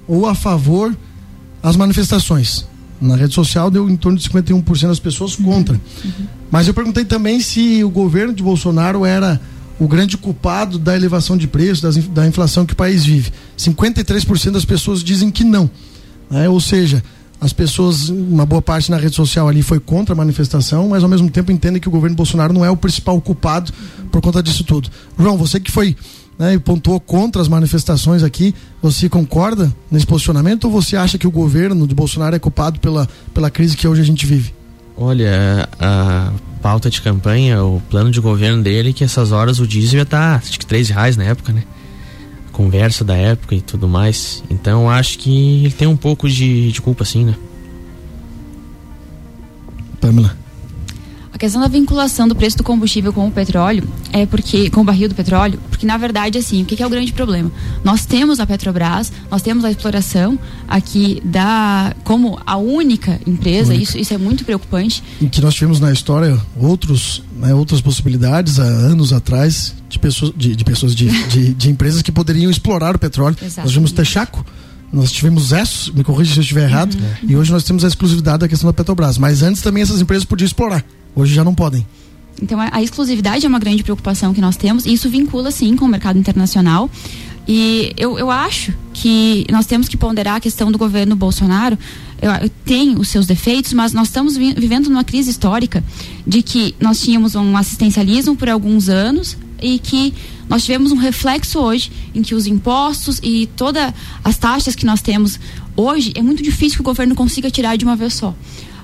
ou 0.07 0.25
a 0.25 0.35
favor 0.35 0.95
as 1.61 1.75
manifestações? 1.75 2.65
Na 2.99 3.15
rede 3.15 3.33
social 3.33 3.71
deu 3.71 3.89
em 3.89 3.95
torno 3.95 4.17
de 4.17 4.29
51% 4.29 4.87
das 4.87 4.99
pessoas 4.99 5.35
contra. 5.35 5.73
Uhum. 5.73 6.11
Mas 6.51 6.67
eu 6.67 6.73
perguntei 6.73 7.03
também 7.03 7.39
se 7.39 7.83
o 7.83 7.89
governo 7.89 8.33
de 8.33 8.43
Bolsonaro 8.43 9.03
era 9.05 9.41
o 9.79 9.87
grande 9.87 10.15
culpado 10.15 10.77
da 10.77 10.95
elevação 10.95 11.35
de 11.35 11.47
preços, 11.47 11.95
da 12.09 12.27
inflação 12.27 12.63
que 12.63 12.73
o 12.73 12.75
país 12.75 13.03
vive. 13.03 13.31
53% 13.57 14.51
das 14.51 14.65
pessoas 14.65 15.03
dizem 15.03 15.31
que 15.31 15.43
não. 15.43 15.67
Né? 16.29 16.47
Ou 16.47 16.61
seja, 16.61 17.03
as 17.41 17.51
pessoas, 17.51 18.09
uma 18.09 18.45
boa 18.45 18.61
parte 18.61 18.91
na 18.91 18.97
rede 18.97 19.15
social 19.15 19.49
ali 19.49 19.63
foi 19.63 19.79
contra 19.79 20.13
a 20.13 20.15
manifestação, 20.15 20.87
mas 20.87 21.01
ao 21.01 21.09
mesmo 21.09 21.27
tempo 21.27 21.51
entendem 21.51 21.81
que 21.81 21.87
o 21.87 21.91
governo 21.91 22.15
Bolsonaro 22.15 22.53
não 22.53 22.63
é 22.63 22.69
o 22.69 22.77
principal 22.77 23.19
culpado 23.19 23.73
por 24.11 24.21
conta 24.21 24.43
disso 24.43 24.63
tudo. 24.63 24.89
João, 25.17 25.35
você 25.37 25.59
que 25.59 25.71
foi 25.71 25.97
né, 26.37 26.53
e 26.53 26.59
pontuou 26.59 26.99
contra 26.99 27.41
as 27.41 27.47
manifestações 27.47 28.21
aqui, 28.21 28.53
você 28.79 29.09
concorda 29.09 29.73
nesse 29.89 30.05
posicionamento 30.05 30.65
ou 30.65 30.71
você 30.71 30.95
acha 30.95 31.17
que 31.17 31.25
o 31.25 31.31
governo 31.31 31.87
de 31.87 31.95
Bolsonaro 31.95 32.35
é 32.35 32.39
culpado 32.39 32.79
pela, 32.79 33.09
pela 33.33 33.49
crise 33.49 33.75
que 33.75 33.87
hoje 33.87 34.01
a 34.01 34.05
gente 34.05 34.23
vive? 34.23 34.53
Olha, 34.95 35.67
a 35.79 36.31
pauta 36.61 36.91
de 36.91 37.01
campanha, 37.01 37.63
o 37.63 37.81
plano 37.89 38.11
de 38.11 38.21
governo 38.21 38.61
dele, 38.61 38.93
que 38.93 39.03
essas 39.03 39.31
horas 39.31 39.59
o 39.59 39.65
diesel 39.65 39.97
ia 39.97 40.03
estar, 40.03 40.35
acho 40.35 40.59
que 40.59 40.65
três 40.65 40.89
reais 40.89 41.17
na 41.17 41.23
época, 41.23 41.51
né? 41.51 41.63
Conversa 42.61 43.03
da 43.03 43.15
época 43.15 43.55
e 43.55 43.61
tudo 43.61 43.87
mais. 43.87 44.43
Então 44.49 44.87
acho 44.89 45.17
que 45.17 45.65
ele 45.65 45.73
tem 45.73 45.87
um 45.87 45.97
pouco 45.97 46.29
de, 46.29 46.71
de 46.71 46.81
culpa, 46.81 47.03
sim, 47.03 47.25
né? 47.25 47.35
Pamela. 49.99 50.37
A 51.41 51.45
questão 51.49 51.59
da 51.59 51.67
vinculação 51.67 52.27
do 52.27 52.35
preço 52.35 52.55
do 52.57 52.63
combustível 52.63 53.11
com 53.11 53.27
o 53.27 53.31
petróleo 53.31 53.89
é 54.13 54.27
porque 54.27 54.69
com 54.69 54.81
o 54.81 54.83
barril 54.83 55.09
do 55.09 55.15
petróleo, 55.15 55.59
porque 55.71 55.87
na 55.87 55.97
verdade 55.97 56.37
assim, 56.37 56.61
o 56.61 56.65
que, 56.65 56.75
que 56.75 56.83
é 56.83 56.85
o 56.85 56.89
grande 56.89 57.11
problema? 57.11 57.51
Nós 57.83 58.05
temos 58.05 58.39
a 58.39 58.45
Petrobras, 58.45 59.11
nós 59.31 59.41
temos 59.41 59.65
a 59.65 59.71
exploração 59.71 60.37
aqui 60.67 61.19
da 61.25 61.95
como 62.03 62.39
a 62.45 62.57
única 62.57 63.19
empresa, 63.25 63.73
única. 63.73 63.83
isso 63.83 63.97
isso 63.97 64.13
é 64.13 64.19
muito 64.19 64.45
preocupante. 64.45 65.01
Em 65.19 65.27
que 65.27 65.41
nós 65.41 65.55
tivemos 65.55 65.79
na 65.79 65.91
história 65.91 66.39
outros, 66.55 67.23
né, 67.35 67.55
outras 67.55 67.81
possibilidades 67.81 68.59
há 68.59 68.63
anos 68.63 69.11
atrás 69.11 69.73
de 69.89 69.97
pessoas 69.97 70.31
de, 70.37 70.55
de 70.55 70.63
pessoas 70.63 70.93
de, 70.93 71.09
de, 71.27 71.55
de, 71.57 71.71
empresas 71.71 72.03
que 72.03 72.11
poderiam 72.11 72.51
explorar 72.51 72.95
o 72.95 72.99
petróleo. 72.99 73.35
Exatamente. 73.41 73.63
Nós 73.63 73.71
tivemos 73.71 73.91
Texaco, 73.93 74.45
nós 74.93 75.11
tivemos 75.11 75.51
ESSO, 75.51 75.91
me 75.95 76.03
corrija 76.03 76.33
se 76.33 76.37
eu 76.37 76.43
estiver 76.43 76.69
errado, 76.69 76.93
uhum. 76.93 77.29
e 77.29 77.35
hoje 77.35 77.51
nós 77.51 77.63
temos 77.63 77.83
a 77.83 77.87
exclusividade 77.87 78.41
da 78.41 78.47
questão 78.47 78.69
da 78.69 78.73
Petrobras. 78.73 79.17
Mas 79.17 79.41
antes 79.41 79.63
também 79.63 79.81
essas 79.81 79.99
empresas 79.99 80.23
podiam 80.23 80.45
explorar. 80.45 80.85
Hoje 81.15 81.33
já 81.33 81.43
não 81.43 81.53
podem. 81.53 81.85
Então 82.41 82.59
a 82.59 82.81
exclusividade 82.81 83.45
é 83.45 83.49
uma 83.49 83.59
grande 83.59 83.83
preocupação 83.83 84.33
que 84.33 84.41
nós 84.41 84.57
temos 84.57 84.85
e 84.85 84.93
isso 84.93 85.09
vincula 85.09 85.51
sim 85.51 85.75
com 85.75 85.85
o 85.85 85.87
mercado 85.87 86.17
internacional. 86.17 86.89
E 87.47 87.93
eu, 87.97 88.17
eu 88.19 88.29
acho 88.29 88.73
que 88.93 89.45
nós 89.51 89.65
temos 89.65 89.87
que 89.87 89.97
ponderar 89.97 90.35
a 90.35 90.39
questão 90.39 90.71
do 90.71 90.77
governo 90.77 91.15
Bolsonaro. 91.15 91.77
Eu, 92.21 92.31
eu, 92.31 92.49
tem 92.63 92.97
os 92.97 93.07
seus 93.07 93.25
defeitos, 93.25 93.73
mas 93.73 93.93
nós 93.93 94.07
estamos 94.07 94.37
vi, 94.37 94.53
vivendo 94.53 94.89
numa 94.89 95.03
crise 95.03 95.31
histórica 95.31 95.83
de 96.25 96.41
que 96.41 96.75
nós 96.79 97.01
tínhamos 97.01 97.35
um 97.35 97.57
assistencialismo 97.57 98.35
por 98.35 98.47
alguns 98.47 98.89
anos 98.89 99.37
e 99.61 99.79
que 99.79 100.13
nós 100.47 100.63
tivemos 100.63 100.91
um 100.91 100.97
reflexo 100.97 101.59
hoje 101.59 101.91
em 102.13 102.21
que 102.21 102.35
os 102.35 102.45
impostos 102.45 103.19
e 103.23 103.47
todas 103.55 103.91
as 104.23 104.37
taxas 104.37 104.75
que 104.75 104.85
nós 104.85 105.01
temos 105.01 105.39
hoje 105.75 106.11
é 106.15 106.21
muito 106.21 106.43
difícil 106.43 106.77
que 106.77 106.81
o 106.81 106.83
governo 106.83 107.15
consiga 107.15 107.49
tirar 107.49 107.75
de 107.75 107.85
uma 107.85 107.95
vez 107.95 108.13
só. 108.13 108.35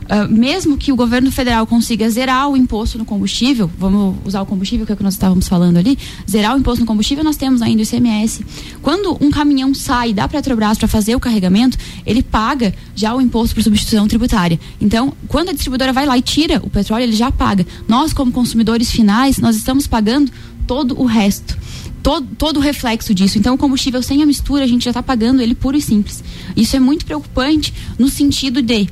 Uh, 0.08 0.32
mesmo 0.34 0.78
que 0.78 0.92
o 0.92 0.96
governo 0.96 1.30
federal 1.32 1.68
consiga 1.68 2.10
zerar 2.10 2.50
o 2.50 2.56
imposto 2.56 2.98
no 2.98 3.04
combustível, 3.04 3.70
vamos 3.78 4.16
usar 4.26 4.42
o 4.42 4.46
combustível 4.46 4.86
que 4.86 4.92
é 4.92 4.96
o 4.96 4.98
que 4.98 5.04
nós 5.04 5.16
estávamos 5.16 5.48
falando 5.48 5.78
ali, 5.78 5.98
zerar 6.30 6.56
o 6.56 6.60
imposto 6.60 6.80
no 6.80 6.86
combustível, 6.86 7.24
nós 7.24 7.36
temos 7.36 7.62
ainda 7.62 7.82
o 7.82 7.84
ICMS. 7.84 8.46
Quando 8.82 9.18
um 9.20 9.30
caminhão 9.30 9.74
sai 9.74 10.14
da 10.14 10.28
Petrobras 10.28 10.78
para 10.78 10.88
fazer 10.88 11.16
o 11.16 11.20
carregamento, 11.20 11.78
ele 12.06 12.24
paga 12.24 12.74
já 12.96 13.14
o 13.14 13.20
imposto 13.20 13.54
por 13.54 13.64
substituição 13.64 14.08
tributária. 14.08 14.60
Então, 14.80 15.14
quando 15.28 15.50
a 15.50 15.54
distribuidora 15.54 15.92
vai 15.92 16.06
lá 16.06 16.18
e 16.18 16.22
tira 16.22 16.62
o 16.64 16.70
petróleo, 16.70 17.04
ele 17.04 17.16
já 17.16 17.32
paga. 17.32 17.66
Nós, 17.88 18.14
como 18.14 18.32
consumidores 18.32 18.90
finais, 18.90 19.38
nós 19.38 19.56
estamos 19.56 19.88
pagando 19.88 20.32
todo 20.66 21.00
o 21.00 21.06
resto. 21.06 21.58
Todo, 22.02 22.28
todo 22.38 22.58
o 22.58 22.60
reflexo 22.62 23.14
disso. 23.14 23.38
Então, 23.38 23.56
o 23.56 23.58
combustível 23.58 24.02
sem 24.02 24.22
a 24.22 24.26
mistura, 24.26 24.64
a 24.64 24.68
gente 24.68 24.86
já 24.86 24.92
está 24.92 25.04
pagando 25.04 25.42
ele 25.42 25.54
puro 25.54 25.76
e 25.76 25.82
simples. 25.82 26.24
Isso 26.56 26.76
é 26.76 26.80
muito 26.80 27.06
preocupante 27.06 27.74
no 27.98 28.08
sentido 28.08 28.62
de 28.62 28.88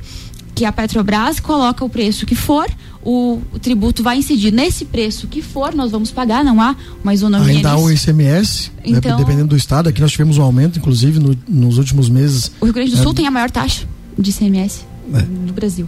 que 0.56 0.64
a 0.64 0.72
Petrobras 0.72 1.38
coloca 1.38 1.84
o 1.84 1.88
preço 1.88 2.24
que 2.24 2.34
for, 2.34 2.66
o, 3.04 3.42
o, 3.52 3.58
tributo 3.58 4.02
vai 4.02 4.16
incidir 4.16 4.50
nesse 4.50 4.86
preço 4.86 5.28
que 5.28 5.42
for, 5.42 5.74
nós 5.74 5.90
vamos 5.90 6.10
pagar, 6.10 6.42
não 6.42 6.58
há 6.62 6.74
uma 7.04 7.12
isonomia. 7.12 7.56
Ainda 7.56 7.72
há 7.72 7.78
o 7.78 7.92
ICMS, 7.92 8.70
né, 8.70 8.82
então, 8.86 9.18
né, 9.18 9.24
dependendo 9.24 9.48
do 9.48 9.56
estado. 9.56 9.90
Aqui 9.90 10.00
nós 10.00 10.10
tivemos 10.10 10.38
um 10.38 10.42
aumento, 10.42 10.78
inclusive, 10.78 11.18
no, 11.18 11.36
nos 11.46 11.76
últimos 11.76 12.08
meses. 12.08 12.50
O 12.58 12.64
Rio 12.64 12.72
Grande 12.72 12.90
do 12.92 12.96
Sul 12.96 13.12
é, 13.12 13.14
tem 13.14 13.26
a 13.26 13.30
maior 13.30 13.50
taxa 13.50 13.86
de 14.18 14.30
ICMS 14.30 14.86
é. 15.12 15.22
no 15.22 15.52
Brasil. 15.52 15.86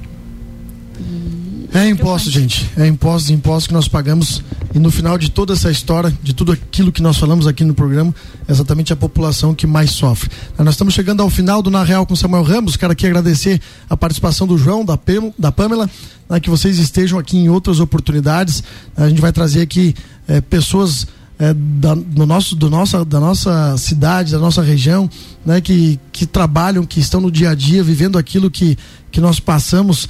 É 1.78 1.88
imposto, 1.88 2.28
gente. 2.28 2.68
É 2.76 2.88
impostos, 2.88 3.30
impostos 3.30 3.68
que 3.68 3.72
nós 3.72 3.86
pagamos. 3.86 4.42
E 4.74 4.80
no 4.80 4.90
final 4.90 5.16
de 5.16 5.30
toda 5.30 5.52
essa 5.52 5.70
história, 5.70 6.12
de 6.20 6.34
tudo 6.34 6.50
aquilo 6.50 6.90
que 6.90 7.00
nós 7.00 7.16
falamos 7.16 7.46
aqui 7.46 7.64
no 7.64 7.72
programa, 7.72 8.12
é 8.48 8.52
exatamente 8.52 8.92
a 8.92 8.96
população 8.96 9.54
que 9.54 9.64
mais 9.64 9.92
sofre. 9.92 10.28
Nós 10.58 10.74
estamos 10.74 10.92
chegando 10.92 11.22
ao 11.22 11.30
final 11.30 11.62
do 11.62 11.70
Na 11.70 11.84
Real 11.84 12.04
com 12.04 12.16
Samuel 12.16 12.42
Ramos. 12.42 12.76
Quero 12.76 12.92
aqui 12.92 13.06
agradecer 13.06 13.60
a 13.88 13.96
participação 13.96 14.44
do 14.44 14.58
João, 14.58 14.84
da, 14.84 14.96
Pem, 14.96 15.32
da 15.38 15.52
Pamela, 15.52 15.88
né, 16.28 16.40
que 16.40 16.50
vocês 16.50 16.80
estejam 16.80 17.16
aqui 17.16 17.36
em 17.36 17.48
outras 17.48 17.78
oportunidades. 17.78 18.60
A 18.96 19.08
gente 19.08 19.20
vai 19.20 19.32
trazer 19.32 19.62
aqui 19.62 19.94
é, 20.26 20.40
pessoas 20.40 21.06
é, 21.38 21.54
da, 21.54 21.94
do 21.94 22.26
nosso, 22.26 22.56
do 22.56 22.68
nossa, 22.68 23.04
da 23.04 23.20
nossa 23.20 23.76
cidade, 23.76 24.32
da 24.32 24.38
nossa 24.40 24.62
região, 24.62 25.08
né, 25.46 25.60
que, 25.60 26.00
que 26.10 26.26
trabalham, 26.26 26.84
que 26.84 26.98
estão 26.98 27.20
no 27.20 27.30
dia 27.30 27.50
a 27.50 27.54
dia, 27.54 27.84
vivendo 27.84 28.18
aquilo 28.18 28.50
que, 28.50 28.76
que 29.12 29.20
nós 29.20 29.38
passamos, 29.38 30.08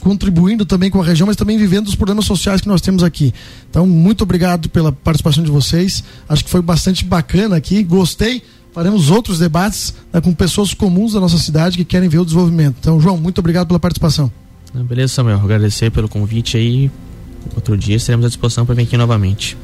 contribuindo 0.00 0.64
também 0.64 0.90
com 0.90 1.00
a 1.00 1.04
região, 1.04 1.26
mas 1.26 1.36
também 1.36 1.56
vivendo 1.56 1.86
os 1.86 1.94
problemas 1.94 2.24
sociais 2.24 2.60
que 2.60 2.68
nós 2.68 2.80
temos 2.80 3.02
aqui. 3.02 3.32
Então, 3.68 3.86
muito 3.86 4.22
obrigado 4.22 4.68
pela 4.68 4.90
participação 4.90 5.44
de 5.44 5.50
vocês. 5.50 6.02
Acho 6.28 6.44
que 6.44 6.50
foi 6.50 6.62
bastante 6.62 7.04
bacana 7.04 7.56
aqui, 7.56 7.82
gostei. 7.82 8.42
Faremos 8.72 9.10
outros 9.10 9.38
debates 9.38 9.94
né, 10.12 10.20
com 10.20 10.32
pessoas 10.32 10.72
comuns 10.74 11.12
da 11.12 11.20
nossa 11.20 11.38
cidade 11.38 11.76
que 11.76 11.84
querem 11.84 12.08
ver 12.08 12.18
o 12.18 12.24
desenvolvimento. 12.24 12.76
Então, 12.80 13.00
João, 13.00 13.16
muito 13.16 13.38
obrigado 13.38 13.66
pela 13.66 13.80
participação. 13.80 14.30
Beleza, 14.72 15.14
Samuel. 15.14 15.40
Agradecer 15.40 15.90
pelo 15.90 16.08
convite 16.08 16.56
aí. 16.56 16.90
Outro 17.54 17.76
dia 17.76 17.96
estaremos 17.96 18.24
à 18.24 18.28
disposição 18.28 18.64
para 18.64 18.74
vir 18.74 18.82
aqui 18.82 18.96
novamente. 18.96 19.56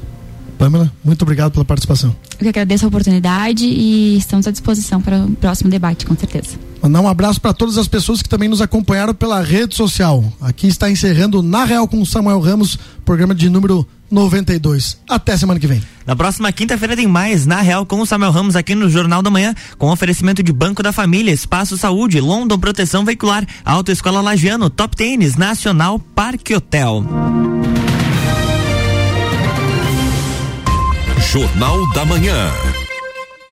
Pamela, 0.58 0.92
muito 1.04 1.22
obrigado 1.22 1.52
pela 1.52 1.64
participação. 1.64 2.14
Eu 2.32 2.38
que 2.38 2.48
agradeço 2.48 2.84
a 2.84 2.88
oportunidade 2.88 3.64
e 3.64 4.16
estamos 4.16 4.46
à 4.46 4.50
disposição 4.50 5.00
para 5.00 5.24
o 5.24 5.30
próximo 5.32 5.70
debate, 5.70 6.06
com 6.06 6.16
certeza. 6.16 6.56
Mandar 6.82 7.00
um 7.00 7.08
abraço 7.08 7.40
para 7.40 7.52
todas 7.52 7.78
as 7.78 7.88
pessoas 7.88 8.22
que 8.22 8.28
também 8.28 8.48
nos 8.48 8.60
acompanharam 8.60 9.14
pela 9.14 9.40
rede 9.40 9.74
social. 9.74 10.24
Aqui 10.40 10.66
está 10.66 10.90
encerrando 10.90 11.42
Na 11.42 11.64
Real 11.64 11.88
com 11.88 12.04
Samuel 12.04 12.40
Ramos, 12.40 12.78
programa 13.04 13.34
de 13.34 13.48
número 13.48 13.86
92. 14.10 14.98
Até 15.08 15.36
semana 15.36 15.58
que 15.58 15.66
vem. 15.66 15.82
Na 16.06 16.14
próxima 16.14 16.52
quinta-feira 16.52 16.96
tem 16.96 17.06
mais 17.06 17.44
Na 17.44 17.60
Real 17.60 17.84
com 17.84 18.00
o 18.00 18.06
Samuel 18.06 18.30
Ramos 18.30 18.54
aqui 18.54 18.74
no 18.74 18.88
Jornal 18.88 19.22
da 19.22 19.30
Manhã, 19.30 19.54
com 19.78 19.90
oferecimento 19.90 20.42
de 20.42 20.52
Banco 20.52 20.82
da 20.82 20.92
Família, 20.92 21.32
Espaço 21.32 21.76
Saúde, 21.76 22.20
London 22.20 22.58
Proteção 22.58 23.04
Veicular, 23.04 23.46
Autoescola 23.64 24.20
Lagiano, 24.20 24.70
Top 24.70 24.96
Tênis, 24.96 25.36
Nacional, 25.36 25.98
Parque 25.98 26.54
Hotel. 26.54 27.04
Jornal 31.36 31.86
da 31.92 32.02
Manhã. 32.06 32.85